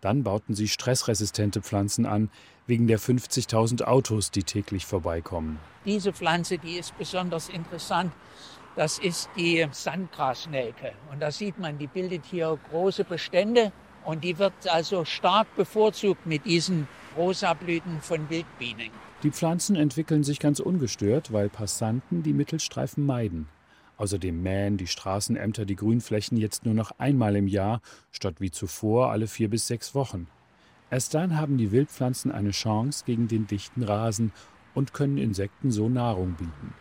Dann 0.00 0.24
bauten 0.24 0.54
sie 0.54 0.66
stressresistente 0.66 1.62
Pflanzen 1.62 2.06
an, 2.06 2.28
wegen 2.66 2.88
der 2.88 2.98
50.000 2.98 3.84
Autos, 3.84 4.30
die 4.30 4.42
täglich 4.42 4.84
vorbeikommen. 4.84 5.58
Diese 5.84 6.12
Pflanze, 6.12 6.58
die 6.58 6.74
ist 6.74 6.96
besonders 6.98 7.48
interessant. 7.48 8.12
Das 8.74 8.98
ist 8.98 9.28
die 9.36 9.66
Sandgrasnelke. 9.70 10.92
Und 11.10 11.20
da 11.20 11.30
sieht 11.30 11.58
man, 11.58 11.78
die 11.78 11.86
bildet 11.86 12.24
hier 12.24 12.58
große 12.70 13.04
Bestände 13.04 13.72
und 14.04 14.24
die 14.24 14.38
wird 14.38 14.52
also 14.68 15.04
stark 15.04 15.54
bevorzugt 15.56 16.26
mit 16.26 16.46
diesen 16.46 16.88
Rosablüten 17.16 18.00
von 18.00 18.28
Wildbienen. 18.30 18.90
Die 19.22 19.30
Pflanzen 19.30 19.76
entwickeln 19.76 20.24
sich 20.24 20.40
ganz 20.40 20.58
ungestört, 20.58 21.32
weil 21.32 21.48
Passanten 21.48 22.24
die 22.24 22.32
Mittelstreifen 22.32 23.06
meiden. 23.06 23.48
Außerdem 23.96 24.42
mähen 24.42 24.78
die 24.78 24.88
Straßenämter 24.88 25.64
die 25.64 25.76
Grünflächen 25.76 26.36
jetzt 26.36 26.64
nur 26.64 26.74
noch 26.74 26.90
einmal 26.98 27.36
im 27.36 27.46
Jahr, 27.46 27.80
statt 28.10 28.40
wie 28.40 28.50
zuvor 28.50 29.12
alle 29.12 29.28
vier 29.28 29.48
bis 29.48 29.68
sechs 29.68 29.94
Wochen. 29.94 30.26
Erst 30.90 31.14
dann 31.14 31.38
haben 31.38 31.56
die 31.56 31.70
Wildpflanzen 31.70 32.32
eine 32.32 32.50
Chance 32.50 33.04
gegen 33.06 33.28
den 33.28 33.46
dichten 33.46 33.84
Rasen 33.84 34.32
und 34.74 34.92
können 34.92 35.18
Insekten 35.18 35.70
so 35.70 35.88
Nahrung 35.88 36.32
bieten. 36.32 36.74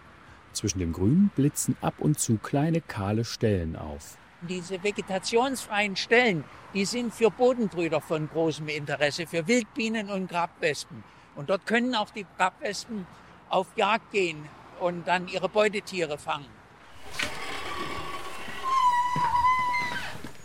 Zwischen 0.51 0.79
dem 0.79 0.93
Grün 0.93 1.29
blitzen 1.35 1.77
ab 1.79 1.93
und 1.99 2.19
zu 2.19 2.37
kleine 2.37 2.81
kahle 2.81 3.23
Stellen 3.23 3.75
auf. 3.75 4.17
Diese 4.49 4.83
vegetationsfreien 4.83 5.95
Stellen, 5.95 6.43
die 6.73 6.85
sind 6.85 7.13
für 7.13 7.29
Bodenbrüder 7.29 8.01
von 8.01 8.27
großem 8.27 8.67
Interesse, 8.67 9.27
für 9.27 9.47
Wildbienen 9.47 10.09
und 10.09 10.27
Grabwespen. 10.27 11.03
Und 11.35 11.49
dort 11.49 11.65
können 11.65 11.95
auch 11.95 12.09
die 12.09 12.25
Grabwespen 12.37 13.05
auf 13.49 13.67
Jagd 13.75 14.11
gehen 14.11 14.45
und 14.79 15.07
dann 15.07 15.27
ihre 15.27 15.49
Beutetiere 15.49 16.17
fangen. 16.17 16.45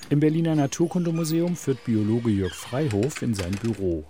Im 0.09 0.20
Berliner 0.20 0.55
Naturkundemuseum 0.55 1.57
führt 1.57 1.85
Biologe 1.85 2.31
Jörg 2.31 2.55
Freihof 2.55 3.22
in 3.22 3.35
sein 3.35 3.51
Büro. 3.51 4.05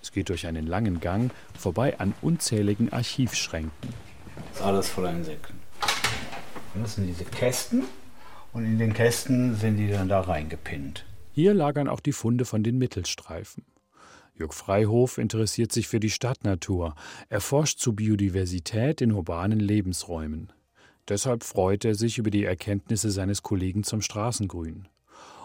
Es 0.00 0.12
geht 0.12 0.28
durch 0.28 0.46
einen 0.46 0.66
langen 0.66 1.00
Gang 1.00 1.32
vorbei 1.58 1.98
an 1.98 2.14
unzähligen 2.22 2.92
Archivschränken. 2.92 3.92
Das 4.52 4.60
ist 4.60 4.62
alles 4.62 4.88
voller 4.88 5.10
Insekten. 5.10 5.58
Das 6.74 6.94
sind 6.94 7.08
diese 7.08 7.24
Kästen 7.24 7.84
und 8.52 8.64
in 8.64 8.78
den 8.78 8.94
Kästen 8.94 9.56
sind 9.56 9.76
die 9.76 9.90
dann 9.90 10.08
da 10.08 10.20
reingepinnt. 10.20 11.04
Hier 11.32 11.52
lagern 11.52 11.88
auch 11.88 12.00
die 12.00 12.12
Funde 12.12 12.44
von 12.44 12.62
den 12.62 12.78
Mittelstreifen. 12.78 13.64
Jörg 14.40 14.54
Freihof 14.54 15.18
interessiert 15.18 15.70
sich 15.70 15.86
für 15.86 16.00
die 16.00 16.08
Stadtnatur. 16.08 16.94
Er 17.28 17.42
forscht 17.42 17.78
zu 17.78 17.92
Biodiversität 17.92 19.02
in 19.02 19.12
urbanen 19.12 19.60
Lebensräumen. 19.60 20.50
Deshalb 21.08 21.44
freut 21.44 21.84
er 21.84 21.94
sich 21.94 22.16
über 22.16 22.30
die 22.30 22.44
Erkenntnisse 22.44 23.10
seines 23.10 23.42
Kollegen 23.42 23.84
zum 23.84 24.00
Straßengrün. 24.00 24.88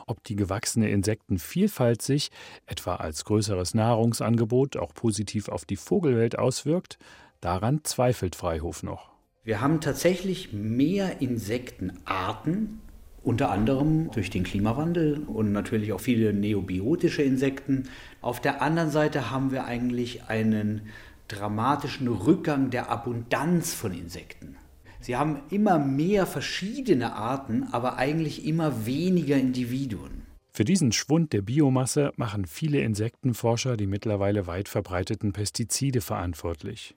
Ob 0.08 0.24
die 0.24 0.38
gewachsene 0.38 0.90
Insektenvielfalt 0.90 2.02
sich, 2.02 2.32
etwa 2.68 2.96
als 2.96 3.26
größeres 3.26 3.74
Nahrungsangebot, 3.74 4.78
auch 4.78 4.94
positiv 4.94 5.50
auf 5.50 5.66
die 5.66 5.76
Vogelwelt 5.76 6.40
auswirkt, 6.40 6.98
daran 7.42 7.82
zweifelt 7.84 8.38
Freihof 8.38 8.82
noch. 8.82 9.10
Wir 9.44 9.60
haben 9.60 9.82
tatsächlich 9.82 10.54
mehr 10.54 11.22
Insektenarten 11.22 12.80
unter 13.26 13.50
anderem 13.50 14.12
durch 14.12 14.30
den 14.30 14.44
Klimawandel 14.44 15.24
und 15.26 15.52
natürlich 15.52 15.92
auch 15.94 16.00
viele 16.00 16.32
neobiotische 16.32 17.24
Insekten. 17.24 17.90
Auf 18.22 18.40
der 18.40 18.62
anderen 18.62 18.92
Seite 18.92 19.32
haben 19.32 19.52
wir 19.52 19.66
eigentlich 19.66 20.26
einen 20.26 20.82
dramatischen 21.28 22.08
Rückgang 22.08 22.70
der 22.70 22.90
Abundanz 22.90 23.74
von 23.74 23.94
Insekten. 23.94 24.56
Sie 25.02 25.16
haben 25.16 25.40
immer 25.50 25.80
mehr 25.80 26.28
verschiedene 26.28 27.14
Arten, 27.14 27.68
aber 27.72 27.98
eigentlich 27.98 28.46
immer 28.46 28.86
weniger 28.86 29.38
Individuen. 29.38 30.24
Für 30.52 30.64
diesen 30.64 30.92
Schwund 30.92 31.34
der 31.34 31.42
Biomasse 31.42 32.12
machen 32.16 32.46
viele 32.46 32.80
Insektenforscher 32.82 33.76
die 33.76 33.88
mittlerweile 33.88 34.48
weit 34.48 34.70
verbreiteten 34.70 35.34
Pestizide 35.34 36.00
verantwortlich. 36.00 36.96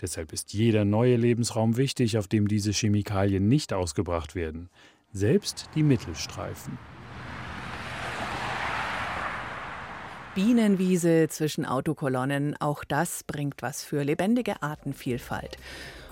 Deshalb 0.00 0.32
ist 0.32 0.52
jeder 0.52 0.84
neue 0.84 1.16
Lebensraum 1.16 1.76
wichtig, 1.76 2.18
auf 2.18 2.28
dem 2.28 2.48
diese 2.48 2.70
Chemikalien 2.72 3.48
nicht 3.48 3.72
ausgebracht 3.72 4.34
werden 4.34 4.68
selbst 5.12 5.68
die 5.74 5.82
Mittelstreifen. 5.82 6.78
Bienenwiese 10.34 11.26
zwischen 11.28 11.66
Autokolonnen, 11.66 12.56
auch 12.60 12.84
das 12.84 13.24
bringt 13.24 13.62
was 13.62 13.82
für 13.82 14.04
lebendige 14.04 14.62
Artenvielfalt. 14.62 15.56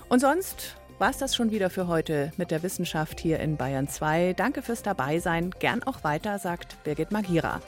Und 0.09 0.19
sonst 0.19 0.75
war 0.97 1.09
es 1.09 1.17
das 1.17 1.35
schon 1.35 1.51
wieder 1.51 1.69
für 1.69 1.87
heute 1.87 2.33
mit 2.35 2.51
der 2.51 2.61
Wissenschaft 2.61 3.21
hier 3.21 3.39
in 3.39 3.55
Bayern 3.55 3.87
2. 3.87 4.33
Danke 4.33 4.61
fürs 4.61 4.83
Dabeisein. 4.83 5.51
Gern 5.59 5.81
auch 5.83 6.03
weiter, 6.03 6.37
sagt 6.37 6.83
Birgit 6.83 7.11
Magira. 7.11 7.61